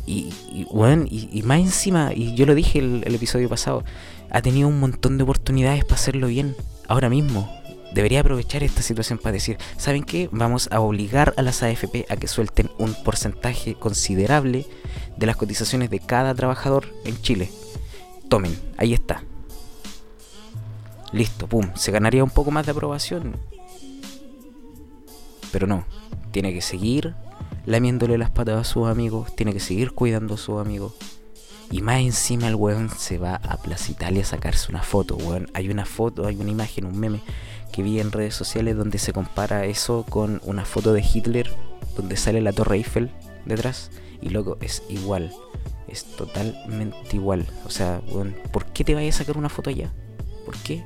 Y, 0.06 0.32
y, 0.52 0.66
bueno, 0.70 1.06
y, 1.08 1.42
más 1.42 1.60
encima, 1.60 2.12
y 2.14 2.34
yo 2.34 2.46
lo 2.46 2.54
dije 2.54 2.78
el, 2.78 3.02
el 3.06 3.14
episodio 3.14 3.48
pasado, 3.48 3.84
ha 4.30 4.42
tenido 4.42 4.68
un 4.68 4.80
montón 4.80 5.16
de 5.16 5.24
oportunidades 5.24 5.84
para 5.84 5.94
hacerlo 5.94 6.26
bien, 6.26 6.56
ahora 6.88 7.08
mismo. 7.08 7.50
Debería 7.94 8.20
aprovechar 8.20 8.64
esta 8.64 8.82
situación 8.82 9.18
para 9.18 9.32
decir, 9.32 9.56
¿saben 9.76 10.02
qué? 10.02 10.28
Vamos 10.32 10.68
a 10.72 10.80
obligar 10.80 11.32
a 11.36 11.42
las 11.42 11.62
AFP 11.62 12.06
a 12.08 12.16
que 12.16 12.26
suelten 12.26 12.68
un 12.76 12.92
porcentaje 13.04 13.76
considerable 13.76 14.66
de 15.16 15.26
las 15.26 15.36
cotizaciones 15.36 15.90
de 15.90 16.00
cada 16.00 16.34
trabajador 16.34 16.92
en 17.04 17.20
Chile. 17.22 17.50
Tomen, 18.28 18.58
ahí 18.76 18.94
está. 18.94 19.22
Listo, 21.12 21.46
pum, 21.46 21.70
se 21.76 21.92
ganaría 21.92 22.24
un 22.24 22.30
poco 22.30 22.50
más 22.50 22.66
de 22.66 22.72
aprobación. 22.72 23.36
Pero 25.52 25.68
no, 25.68 25.84
tiene 26.32 26.52
que 26.52 26.62
seguir 26.62 27.14
lamiéndole 27.66 28.18
las 28.18 28.30
patas 28.30 28.60
a 28.60 28.64
sus 28.64 28.86
amigos, 28.86 29.34
tiene 29.36 29.52
que 29.52 29.60
seguir 29.60 29.92
cuidando 29.92 30.34
a 30.34 30.38
sus 30.38 30.60
amigos. 30.60 30.94
Y 31.70 31.82
más 31.82 32.00
encima 32.00 32.48
el 32.48 32.54
weón 32.54 32.90
se 32.90 33.18
va 33.18 33.36
a 33.36 33.56
Plaza 33.56 33.90
Italia 33.90 34.22
a 34.22 34.26
sacarse 34.26 34.70
una 34.70 34.82
foto, 34.82 35.16
weón. 35.16 35.48
Hay 35.54 35.70
una 35.70 35.86
foto, 35.86 36.26
hay 36.26 36.36
una 36.36 36.50
imagen, 36.50 36.84
un 36.84 36.98
meme 36.98 37.20
que 37.72 37.82
vi 37.82 38.00
en 38.00 38.12
redes 38.12 38.34
sociales 38.34 38.76
donde 38.76 38.98
se 38.98 39.12
compara 39.12 39.64
eso 39.64 40.04
con 40.08 40.40
una 40.44 40.64
foto 40.64 40.92
de 40.92 41.02
Hitler 41.02 41.50
donde 41.96 42.16
sale 42.16 42.40
la 42.40 42.52
Torre 42.52 42.76
Eiffel 42.76 43.10
detrás. 43.46 43.90
Y 44.20 44.30
loco, 44.30 44.58
es 44.60 44.82
igual. 44.88 45.32
Es 45.88 46.04
totalmente 46.04 47.16
igual. 47.16 47.46
O 47.66 47.70
sea, 47.70 48.00
weón, 48.08 48.36
¿por 48.52 48.66
qué 48.66 48.84
te 48.84 48.94
vayas 48.94 49.16
a 49.16 49.18
sacar 49.18 49.36
una 49.36 49.48
foto 49.48 49.70
allá? 49.70 49.92
¿Por 50.44 50.56
qué? 50.58 50.84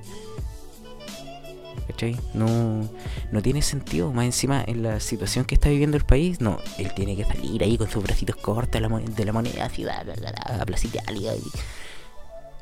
¿Cachai? 1.89 2.17
No, 2.35 2.89
no 3.33 3.43
tiene 3.43 3.63
sentido. 3.63 4.13
Más 4.13 4.27
encima, 4.27 4.63
en 4.67 4.83
la 4.83 5.01
situación 5.01 5.47
que 5.47 5.55
está 5.55 5.71
viviendo 5.71 5.97
el 5.97 6.05
país, 6.05 6.41
no, 6.41 6.59
él 6.79 6.93
tiene 6.95 7.17
que 7.17 7.25
salir 7.25 7.63
ahí 7.63 7.79
con 7.79 7.89
sus 7.89 8.03
bracitos 8.03 8.37
cortos 8.37 8.73
de 8.73 9.25
la, 9.25 9.33
moneda, 9.33 9.69
ciudad, 9.71 10.07
a 10.11 10.67
Plaza 10.67 10.87
Italia. 10.87 11.33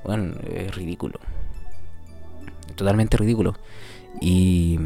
Bueno, 0.04 0.36
es 0.48 0.74
ridículo. 0.74 1.18
Totalmente 2.76 3.16
ridículo. 3.16 3.56
Y. 4.20 4.78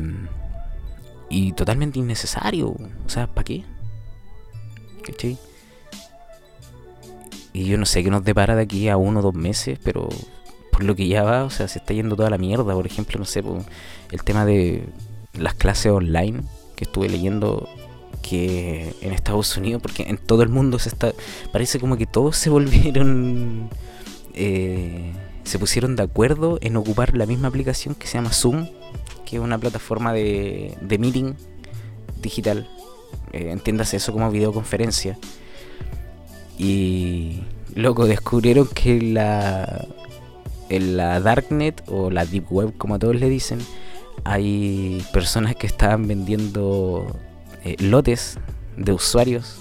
Y 1.28 1.52
totalmente 1.52 1.98
innecesario. 1.98 2.70
O 2.70 3.08
sea, 3.08 3.26
¿para 3.28 3.44
qué? 3.44 3.64
¿Cachai? 5.04 5.38
Y 7.52 7.66
yo 7.66 7.78
no 7.78 7.84
sé 7.84 8.02
qué 8.02 8.10
nos 8.10 8.24
depara 8.24 8.56
de 8.56 8.62
aquí 8.62 8.88
a 8.88 8.96
uno 8.96 9.20
o 9.20 9.22
dos 9.22 9.34
meses, 9.34 9.78
pero 9.84 10.08
lo 10.82 10.96
que 10.96 11.08
ya 11.08 11.22
va, 11.22 11.44
o 11.44 11.50
sea, 11.50 11.68
se 11.68 11.78
está 11.78 11.94
yendo 11.94 12.16
toda 12.16 12.30
la 12.30 12.38
mierda. 12.38 12.74
Por 12.74 12.86
ejemplo, 12.86 13.18
no 13.18 13.24
sé, 13.24 13.42
el 14.10 14.22
tema 14.24 14.44
de 14.44 14.84
las 15.38 15.54
clases 15.54 15.92
online 15.92 16.42
que 16.76 16.84
estuve 16.84 17.08
leyendo 17.08 17.68
que 18.22 18.94
en 19.00 19.12
Estados 19.12 19.56
Unidos, 19.56 19.82
porque 19.82 20.04
en 20.04 20.18
todo 20.18 20.42
el 20.42 20.48
mundo 20.48 20.78
se 20.78 20.88
está, 20.90 21.12
parece 21.52 21.80
como 21.80 21.96
que 21.96 22.06
todos 22.06 22.36
se 22.36 22.50
volvieron, 22.50 23.70
eh, 24.34 25.12
se 25.44 25.58
pusieron 25.58 25.96
de 25.96 26.02
acuerdo 26.02 26.58
en 26.60 26.76
ocupar 26.76 27.16
la 27.16 27.26
misma 27.26 27.48
aplicación 27.48 27.94
que 27.94 28.06
se 28.06 28.14
llama 28.14 28.32
Zoom, 28.32 28.68
que 29.24 29.36
es 29.36 29.42
una 29.42 29.58
plataforma 29.58 30.12
de, 30.12 30.76
de 30.80 30.98
meeting 30.98 31.34
digital. 32.20 32.68
Eh, 33.32 33.50
entiéndase 33.50 33.96
eso 33.96 34.12
como 34.12 34.30
videoconferencia. 34.30 35.18
Y 36.58 37.40
loco, 37.74 38.06
descubrieron 38.06 38.66
que 38.68 39.00
la, 39.00 39.86
en 40.70 40.96
la 40.96 41.20
Darknet 41.20 41.82
o 41.86 42.10
la 42.10 42.24
Deep 42.24 42.50
Web, 42.50 42.76
como 42.78 42.94
a 42.94 42.98
todos 42.98 43.16
le 43.16 43.28
dicen, 43.28 43.58
hay 44.24 45.04
personas 45.12 45.56
que 45.56 45.66
estaban 45.66 46.06
vendiendo 46.06 47.18
eh, 47.64 47.76
lotes 47.80 48.38
de 48.76 48.92
usuarios 48.92 49.60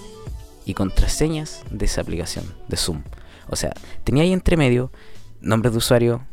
y 0.65 0.73
contraseñas 0.73 1.63
de 1.71 1.85
esa 1.85 2.01
aplicación, 2.01 2.45
de 2.67 2.77
Zoom. 2.77 3.03
O 3.49 3.55
sea, 3.55 3.73
tenía 4.03 4.23
ahí 4.23 4.31
entre 4.31 4.55
medio 4.55 4.91
nombres 5.41 5.73
de 5.73 5.77
usuario, 5.79 6.25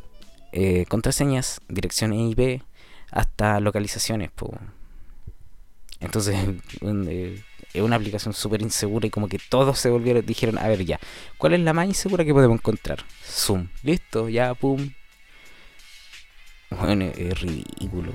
eh, 0.53 0.85
contraseñas, 0.89 1.61
dirección 1.69 2.13
IP, 2.13 2.63
hasta 3.11 3.61
localizaciones. 3.61 4.31
Entonces, 6.01 6.37
eh, 6.83 7.43
es 7.77 7.83
una 7.83 7.97
aplicación 7.97 8.35
súper 8.35 8.63
insegura 8.63 9.07
y 9.07 9.11
como 9.11 9.29
que 9.29 9.39
todos 9.39 9.79
se 9.79 9.91
volvieron, 9.91 10.25
dijeron, 10.25 10.59
a 10.59 10.67
ver 10.69 10.85
ya, 10.85 10.99
¿cuál 11.39 11.55
es 11.55 11.61
la 11.61 11.73
más 11.73 11.87
insegura 11.87 12.25
que 12.25 12.33
podemos 12.33 12.59
encontrar? 12.59 13.05
Zoom, 13.25 13.69
listo, 13.83 14.29
ya, 14.29 14.55
pum. 14.55 14.91
Bueno, 16.71 17.05
es 17.05 17.41
ridículo. 17.41 18.13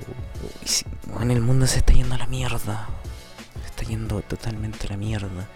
Bueno, 1.14 1.32
el 1.32 1.40
mundo 1.40 1.66
se 1.66 1.78
está 1.78 1.94
yendo 1.94 2.14
a 2.14 2.18
la 2.18 2.26
mierda. 2.26 2.88
Se 3.62 3.68
está 3.68 3.82
yendo 3.84 4.20
totalmente 4.20 4.86
a 4.86 4.90
la 4.90 4.96
mierda. 4.96 5.48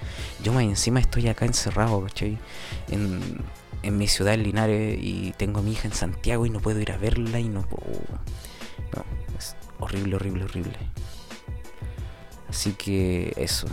Yo 0.43 0.53
más 0.53 0.63
encima 0.63 1.01
estoy 1.01 1.29
acá 1.29 1.45
encerrado, 1.45 2.03
¿cachai? 2.03 2.39
En, 2.89 3.45
en 3.83 3.99
mi 3.99 4.09
ciudad, 4.09 4.35
en 4.35 4.45
Linares, 4.45 4.99
y 5.01 5.33
tengo 5.37 5.61
a 5.61 5.63
mi 5.63 5.73
hija 5.73 5.89
en 5.89 5.95
Santiago 5.95 6.47
y 6.47 6.51
no 6.51 6.61
puedo 6.61 6.81
ir 6.81 6.91
a 6.93 6.97
verla 6.97 7.39
y 7.39 7.49
no 7.49 7.63
puedo... 7.69 8.01
No, 8.95 9.05
es 9.39 9.57
horrible, 9.79 10.17
horrible, 10.17 10.45
horrible. 10.45 10.79
Así 12.49 12.73
que 12.73 13.35
eso. 13.37 13.67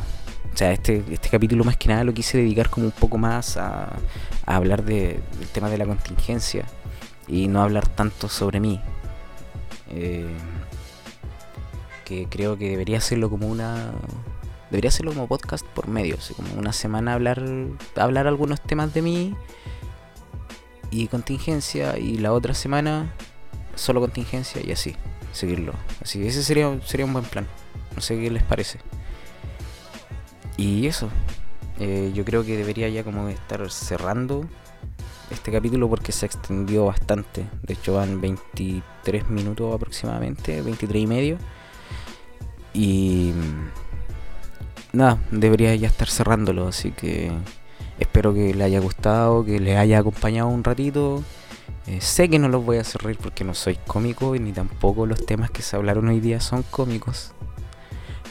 O 0.53 0.57
sea, 0.57 0.71
este, 0.71 1.03
este 1.09 1.29
capítulo 1.29 1.63
más 1.63 1.77
que 1.77 1.89
nada 1.89 2.03
lo 2.03 2.13
quise 2.13 2.37
dedicar 2.37 2.69
como 2.69 2.85
un 2.85 2.91
poco 2.91 3.17
más 3.17 3.57
a, 3.57 3.97
hablar 4.45 4.83
del 4.83 5.19
tema 5.51 5.69
de 5.69 5.77
la 5.77 5.85
contingencia 5.85 6.65
y 7.27 7.47
no 7.47 7.61
hablar 7.63 7.87
tanto 7.87 8.29
sobre 8.29 8.59
mí. 8.59 8.79
Eh, 9.89 10.27
que 12.05 12.27
creo 12.29 12.57
que 12.57 12.69
debería 12.69 12.97
hacerlo 12.97 13.29
como 13.29 13.47
una 13.47 13.93
debería 14.69 14.89
hacerlo 14.89 15.13
como 15.13 15.27
podcast 15.27 15.65
por 15.67 15.87
medio, 15.87 16.17
como 16.35 16.53
una 16.55 16.73
semana 16.73 17.13
hablar 17.13 17.41
hablar 17.95 18.27
algunos 18.27 18.61
temas 18.61 18.93
de 18.93 19.01
mí 19.01 19.35
y 20.91 21.07
contingencia 21.07 21.97
y 21.97 22.17
la 22.17 22.33
otra 22.33 22.53
semana 22.53 23.13
solo 23.75 24.01
contingencia 24.01 24.61
y 24.63 24.71
así 24.71 24.95
seguirlo. 25.31 25.73
Así 26.01 26.19
que 26.19 26.27
ese 26.27 26.43
sería 26.43 26.79
sería 26.85 27.05
un 27.05 27.13
buen 27.13 27.25
plan. 27.25 27.47
No 27.95 28.01
sé 28.01 28.19
qué 28.19 28.29
les 28.29 28.43
parece. 28.43 28.79
Y 30.57 30.87
eso, 30.87 31.09
eh, 31.79 32.11
yo 32.13 32.23
creo 32.25 32.45
que 32.45 32.57
debería 32.57 32.89
ya 32.89 33.03
como 33.03 33.27
estar 33.29 33.69
cerrando 33.71 34.47
este 35.31 35.51
capítulo 35.51 35.89
porque 35.89 36.11
se 36.11 36.25
extendió 36.25 36.85
bastante. 36.85 37.45
De 37.63 37.73
hecho 37.73 37.95
van 37.95 38.21
23 38.21 39.29
minutos 39.29 39.73
aproximadamente, 39.73 40.61
23 40.61 41.03
y 41.03 41.07
medio. 41.07 41.37
Y 42.73 43.33
mm, 43.35 44.97
nada, 44.97 45.19
debería 45.31 45.75
ya 45.75 45.87
estar 45.87 46.09
cerrándolo, 46.09 46.67
así 46.67 46.91
que 46.91 47.31
espero 47.99 48.33
que 48.33 48.53
le 48.53 48.63
haya 48.63 48.79
gustado, 48.79 49.43
que 49.45 49.59
le 49.59 49.77
haya 49.77 49.99
acompañado 49.99 50.49
un 50.49 50.63
ratito. 50.63 51.23
Eh, 51.87 51.99
sé 51.99 52.29
que 52.29 52.39
no 52.39 52.47
los 52.47 52.63
voy 52.63 52.77
a 52.77 52.81
hacer 52.81 53.01
reír 53.01 53.17
porque 53.21 53.43
no 53.43 53.53
soy 53.53 53.77
cómico 53.87 54.35
y 54.35 54.39
ni 54.39 54.53
tampoco 54.53 55.05
los 55.05 55.25
temas 55.25 55.51
que 55.51 55.61
se 55.61 55.75
hablaron 55.75 56.07
hoy 56.07 56.19
día 56.19 56.39
son 56.39 56.63
cómicos. 56.63 57.33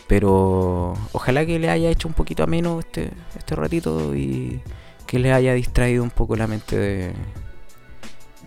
Pero 0.07 0.95
ojalá 1.13 1.47
que 1.47 1.59
le 1.59 1.71
haya 1.71 1.91
hecho 1.91 2.09
un 2.09 2.15
poquito 2.15 2.43
ameno 2.43 2.81
este, 2.81 3.11
este 3.37 3.55
ratito 3.55 4.15
y 4.15 4.61
que 5.07 5.19
le 5.19 5.33
haya 5.33 5.55
distraído 5.55 6.03
un 6.03 6.11
poco 6.11 6.37
la 6.37 6.47
mente 6.47 6.77
de, 6.77 7.13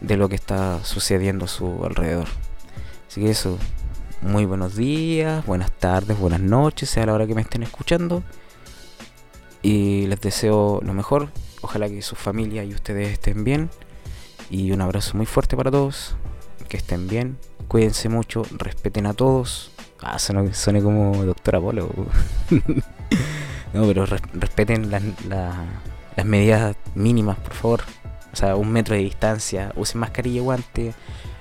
de 0.01 0.17
lo 0.17 0.29
que 0.29 0.35
está 0.35 0.83
sucediendo 0.83 1.45
a 1.45 1.47
su 1.47 1.83
alrededor. 1.83 2.27
Así 3.07 3.21
que 3.21 3.29
eso, 3.29 3.57
muy 4.21 4.45
buenos 4.45 4.75
días, 4.75 5.45
buenas 5.45 5.71
tardes, 5.71 6.19
buenas 6.19 6.41
noches, 6.41 6.89
sea 6.89 7.05
la 7.05 7.13
hora 7.13 7.27
que 7.27 7.35
me 7.35 7.41
estén 7.41 7.63
escuchando. 7.63 8.23
Y 9.61 10.05
les 10.05 10.21
deseo 10.21 10.79
lo 10.83 10.93
mejor. 10.93 11.29
Ojalá 11.61 11.89
que 11.89 12.03
su 12.03 12.15
familia 12.15 12.63
y 12.63 12.73
ustedes 12.73 13.13
estén 13.13 13.43
bien. 13.43 13.71
Y 14.51 14.71
un 14.71 14.81
abrazo 14.81 15.17
muy 15.17 15.25
fuerte 15.25 15.57
para 15.57 15.71
todos. 15.71 16.15
Que 16.69 16.77
estén 16.77 17.07
bien. 17.07 17.39
Cuídense 17.67 18.07
mucho. 18.07 18.43
Respeten 18.51 19.07
a 19.07 19.15
todos. 19.15 19.71
Ah, 20.07 20.19
suene, 20.19 20.83
como 20.83 21.25
Doctor 21.25 21.55
Apolo. 21.55 21.89
no, 23.73 23.87
pero 23.87 24.05
respeten 24.05 24.91
las, 24.91 25.01
las 25.27 26.25
medidas 26.25 26.75
mínimas, 26.93 27.39
por 27.39 27.53
favor. 27.53 27.81
O 28.31 28.35
sea, 28.35 28.55
un 28.55 28.71
metro 28.71 28.93
de 28.93 29.01
distancia, 29.01 29.73
usen 29.75 29.99
mascarilla 30.01 30.37
y 30.37 30.43
guante. 30.43 30.93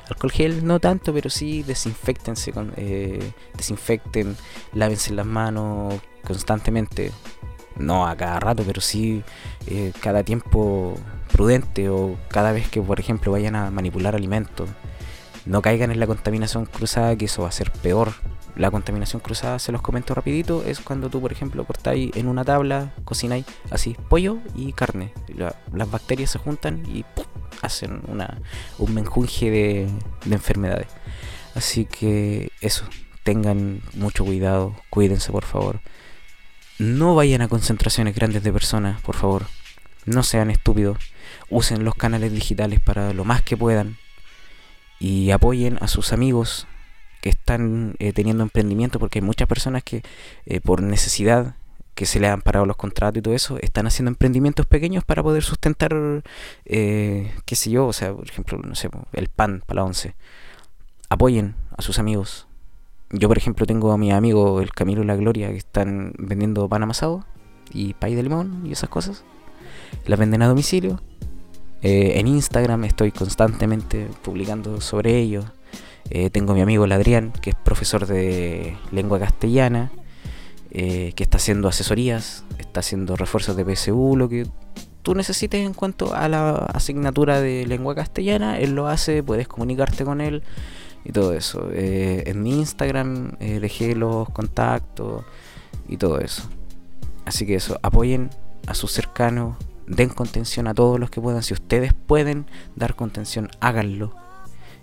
Alcohol 0.09 0.33
gel 0.33 0.67
no 0.67 0.81
tanto, 0.81 1.13
pero 1.13 1.29
sí 1.29 1.63
desinfectense, 1.63 2.53
con, 2.53 2.73
eh, 2.77 3.33
desinfecten, 3.55 4.35
lávense 4.73 5.13
las 5.13 5.27
manos 5.27 6.01
constantemente. 6.27 7.13
No 7.77 8.07
a 8.07 8.17
cada 8.17 8.41
rato, 8.41 8.63
pero 8.67 8.81
sí 8.81 9.23
eh, 9.67 9.93
cada 10.01 10.23
tiempo 10.23 10.97
prudente 11.31 11.91
o 11.91 12.17
cada 12.29 12.53
vez 12.53 12.67
que, 12.71 12.81
por 12.81 12.99
ejemplo, 12.99 13.33
vayan 13.33 13.57
a 13.57 13.71
manipular 13.71 14.15
alimentos. 14.15 14.71
No 15.45 15.61
caigan 15.61 15.91
en 15.91 16.01
la 16.01 16.07
contaminación 16.07 16.65
cruzada, 16.65 17.15
que 17.15 17.27
eso 17.27 17.43
va 17.43 17.49
a 17.49 17.53
ser 17.53 17.71
peor 17.71 18.15
La 18.57 18.71
contaminación 18.71 19.21
cruzada, 19.21 19.59
se 19.59 19.73
los 19.73 19.83
comento 19.83 20.15
rapidito, 20.15 20.63
es 20.65 20.79
cuando 20.79 21.11
tú, 21.11 21.21
por 21.21 21.33
ejemplo, 21.33 21.65
cortáis 21.65 22.15
en 22.15 22.29
una 22.29 22.45
tabla, 22.45 22.93
cocináis 23.05 23.45
así 23.71 23.97
pollo 24.09 24.39
y 24.55 24.73
carne. 24.73 25.13
las 25.35 25.91
bacterias 25.91 26.31
se 26.31 26.39
juntan 26.39 26.85
y 26.87 27.05
hacen 27.63 28.03
una, 28.07 28.41
un 28.79 28.95
menjunje 28.95 29.51
de, 29.51 29.89
de 30.25 30.35
enfermedades. 30.35 30.87
Así 31.57 31.85
que 31.85 32.51
eso, 32.61 32.85
tengan 33.25 33.81
mucho 33.95 34.25
cuidado, 34.25 34.77
cuídense 34.91 35.33
por 35.33 35.45
favor. 35.45 35.81
No 36.79 37.15
vayan 37.15 37.41
a 37.41 37.49
concentraciones 37.49 38.15
grandes 38.15 38.43
de 38.43 38.53
personas, 38.53 39.01
por 39.01 39.17
favor. 39.17 39.47
No 40.07 40.23
sean 40.23 40.51
estúpidos. 40.51 40.99
Usen 41.49 41.85
los 41.85 41.95
canales 41.95 42.33
digitales 42.33 42.81
para 42.81 43.13
lo 43.13 43.25
más 43.25 43.43
que 43.43 43.57
puedan. 43.57 43.97
Y 45.01 45.31
apoyen 45.31 45.79
a 45.81 45.89
sus 45.89 46.13
amigos 46.13 46.67
que 47.25 47.31
están 47.31 47.95
eh, 48.01 48.13
teniendo 48.13 48.43
emprendimiento, 48.43 48.99
porque 48.99 49.21
hay 49.21 49.25
muchas 49.25 49.49
personas 49.49 49.83
que 49.83 50.03
eh, 50.45 50.61
por 50.61 50.83
necesidad 50.83 51.55
que 51.95 52.05
se 52.05 52.21
le 52.21 52.29
han 52.29 52.43
parado 52.43 52.67
los 52.67 52.77
contratos 52.77 53.19
y 53.19 53.23
todo 53.23 53.33
eso, 53.33 53.57
están 53.63 53.87
haciendo 53.87 54.11
emprendimientos 54.11 54.67
pequeños 54.67 55.05
para 55.05 55.23
poder 55.23 55.43
sustentar, 55.43 56.23
eh, 56.67 57.33
qué 57.47 57.57
sé 57.57 57.71
yo, 57.71 57.87
o 57.87 57.95
sea, 57.95 58.13
por 58.13 58.29
ejemplo, 58.29 58.59
no 58.59 58.75
sé, 58.75 58.91
el 59.15 59.29
pan 59.29 59.63
para 59.65 59.77
la 59.77 59.85
once. 59.85 60.15
Apoyen 61.09 61.55
a 61.75 61.81
sus 61.81 61.99
amigos, 61.99 62.47
yo, 63.09 63.27
por 63.27 63.39
ejemplo, 63.39 63.65
tengo 63.65 63.93
a 63.93 63.97
mi 63.97 64.13
amigo 64.13 64.61
el 64.61 64.73
Camilo 64.73 65.03
y 65.03 65.07
la 65.07 65.17
Gloria 65.17 65.49
que 65.49 65.57
están 65.57 66.13
vendiendo 66.19 66.69
pan 66.69 66.83
amasado 66.83 67.25
y 67.73 67.95
pay 67.95 68.15
de 68.15 68.23
limón 68.23 68.67
y 68.67 68.73
esas 68.73 68.91
cosas. 68.91 69.25
Las 70.05 70.19
venden 70.19 70.43
a 70.43 70.49
domicilio. 70.49 71.01
Eh, 71.81 72.19
en 72.21 72.27
Instagram 72.27 72.85
estoy 72.85 73.13
constantemente 73.13 74.11
publicando 74.23 74.83
sobre 74.83 75.19
ellos. 75.19 75.47
Eh, 76.11 76.31
tengo 76.31 76.53
a 76.53 76.55
mi 76.55 76.61
amigo 76.61 76.85
el 76.85 76.93
Adrián, 76.93 77.33
que 77.41 77.51
es 77.51 77.57
profesor 77.57 78.07
de 78.07 78.77
lengua 78.93 79.19
castellana, 79.19 79.91
eh, 80.71 81.13
que 81.17 81.23
está 81.23 81.39
haciendo 81.39 81.69
asesorías, 81.69 82.45
está 82.59 82.81
haciendo 82.81 83.17
refuerzos 83.17 83.57
de 83.57 83.65
PSU, 83.65 84.17
lo 84.17 84.29
que 84.29 84.47
tú 85.03 85.15
necesites 85.15 85.65
en 85.65 85.75
cuanto 85.75 86.15
a 86.15 86.29
la 86.29 86.57
asignatura 86.57 87.41
de 87.41 87.67
lengua 87.67 87.95
castellana, 87.95 88.59
él 88.59 88.75
lo 88.75 88.89
hace, 88.89 89.23
puedes 89.23 89.49
comunicarte 89.49 90.05
con 90.05 90.21
él 90.21 90.43
y 91.05 91.13
todo 91.13 91.33
eso. 91.33 91.69
Eh, 91.73 92.25
en 92.27 92.43
mi 92.43 92.59
Instagram 92.59 93.33
dejé 93.39 93.95
los 93.95 94.29
contactos 94.31 95.25
y 95.89 95.97
todo 95.97 96.21
eso. 96.21 96.49
Así 97.25 97.47
que 97.47 97.55
eso, 97.55 97.79
apoyen 97.83 98.31
a 98.67 98.75
sus 98.75 98.93
cercanos, 98.93 99.57
den 99.87 100.09
contención 100.09 100.67
a 100.67 100.75
todos 100.75 100.99
los 100.99 101.11
que 101.11 101.21
puedan. 101.21 101.43
Si 101.43 101.55
ustedes 101.55 101.93
pueden 101.93 102.47
dar 102.77 102.95
contención, 102.95 103.51
háganlo. 103.61 104.24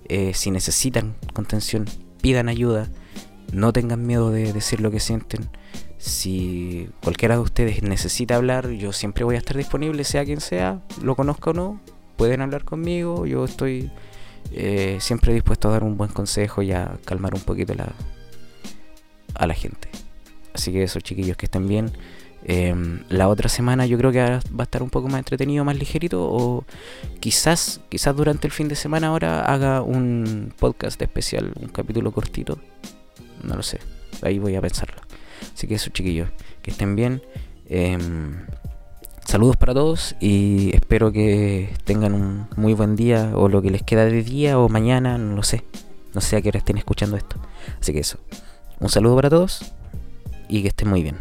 Eh, 0.05 0.33
si 0.33 0.51
necesitan 0.51 1.15
contención, 1.33 1.85
pidan 2.21 2.49
ayuda. 2.49 2.89
No 3.51 3.73
tengan 3.73 4.05
miedo 4.05 4.31
de 4.31 4.53
decir 4.53 4.81
lo 4.81 4.91
que 4.91 4.99
sienten. 4.99 5.49
Si 5.97 6.89
cualquiera 7.03 7.35
de 7.35 7.41
ustedes 7.41 7.83
necesita 7.83 8.35
hablar, 8.35 8.69
yo 8.71 8.91
siempre 8.91 9.23
voy 9.23 9.35
a 9.35 9.37
estar 9.37 9.57
disponible, 9.57 10.03
sea 10.03 10.25
quien 10.25 10.41
sea, 10.41 10.81
lo 11.03 11.15
conozca 11.15 11.51
o 11.51 11.53
no. 11.53 11.81
Pueden 12.15 12.41
hablar 12.41 12.63
conmigo, 12.63 13.25
yo 13.25 13.45
estoy 13.45 13.91
eh, 14.51 14.97
siempre 14.99 15.33
dispuesto 15.33 15.69
a 15.69 15.71
dar 15.71 15.83
un 15.83 15.97
buen 15.97 16.11
consejo 16.11 16.61
y 16.61 16.71
a 16.71 16.97
calmar 17.05 17.35
un 17.35 17.41
poquito 17.41 17.75
la, 17.75 17.93
a 19.35 19.47
la 19.47 19.53
gente. 19.53 19.89
Así 20.53 20.71
que 20.71 20.83
esos 20.83 21.03
chiquillos 21.03 21.37
que 21.37 21.45
estén 21.45 21.67
bien. 21.67 21.91
Em, 22.43 23.03
la 23.09 23.27
otra 23.27 23.49
semana 23.49 23.85
yo 23.85 23.97
creo 23.97 24.11
que 24.11 24.19
va 24.19 24.39
a 24.59 24.63
estar 24.63 24.81
un 24.81 24.89
poco 24.89 25.07
más 25.07 25.19
entretenido, 25.19 25.63
más 25.63 25.75
ligerito. 25.75 26.23
O 26.23 26.65
quizás, 27.19 27.81
quizás 27.89 28.15
durante 28.15 28.47
el 28.47 28.53
fin 28.53 28.67
de 28.67 28.75
semana 28.75 29.07
ahora 29.07 29.45
haga 29.45 29.81
un 29.81 30.53
podcast 30.59 31.01
especial, 31.01 31.53
un 31.59 31.69
capítulo 31.69 32.11
cortito. 32.11 32.59
No 33.43 33.55
lo 33.55 33.63
sé. 33.63 33.79
Ahí 34.21 34.39
voy 34.39 34.55
a 34.55 34.61
pensarlo. 34.61 35.01
Así 35.53 35.67
que 35.67 35.75
esos 35.75 35.93
chiquillos, 35.93 36.29
que 36.61 36.71
estén 36.71 36.95
bien. 36.95 37.21
Em, 37.67 38.45
Saludos 39.31 39.55
para 39.55 39.73
todos 39.73 40.15
y 40.19 40.75
espero 40.75 41.13
que 41.13 41.73
tengan 41.85 42.13
un 42.13 42.47
muy 42.57 42.73
buen 42.73 42.97
día 42.97 43.31
o 43.33 43.47
lo 43.47 43.61
que 43.61 43.69
les 43.69 43.81
queda 43.81 44.03
de 44.03 44.23
día 44.23 44.59
o 44.59 44.67
mañana, 44.67 45.17
no 45.17 45.37
lo 45.37 45.43
sé. 45.43 45.63
No 46.13 46.19
sé 46.19 46.35
a 46.35 46.41
qué 46.41 46.49
hora 46.49 46.57
estén 46.57 46.77
escuchando 46.77 47.15
esto. 47.15 47.37
Así 47.79 47.93
que 47.93 47.99
eso. 47.99 48.19
Un 48.81 48.89
saludo 48.89 49.15
para 49.15 49.29
todos 49.29 49.73
y 50.49 50.63
que 50.63 50.67
estén 50.67 50.89
muy 50.89 51.01
bien. 51.01 51.09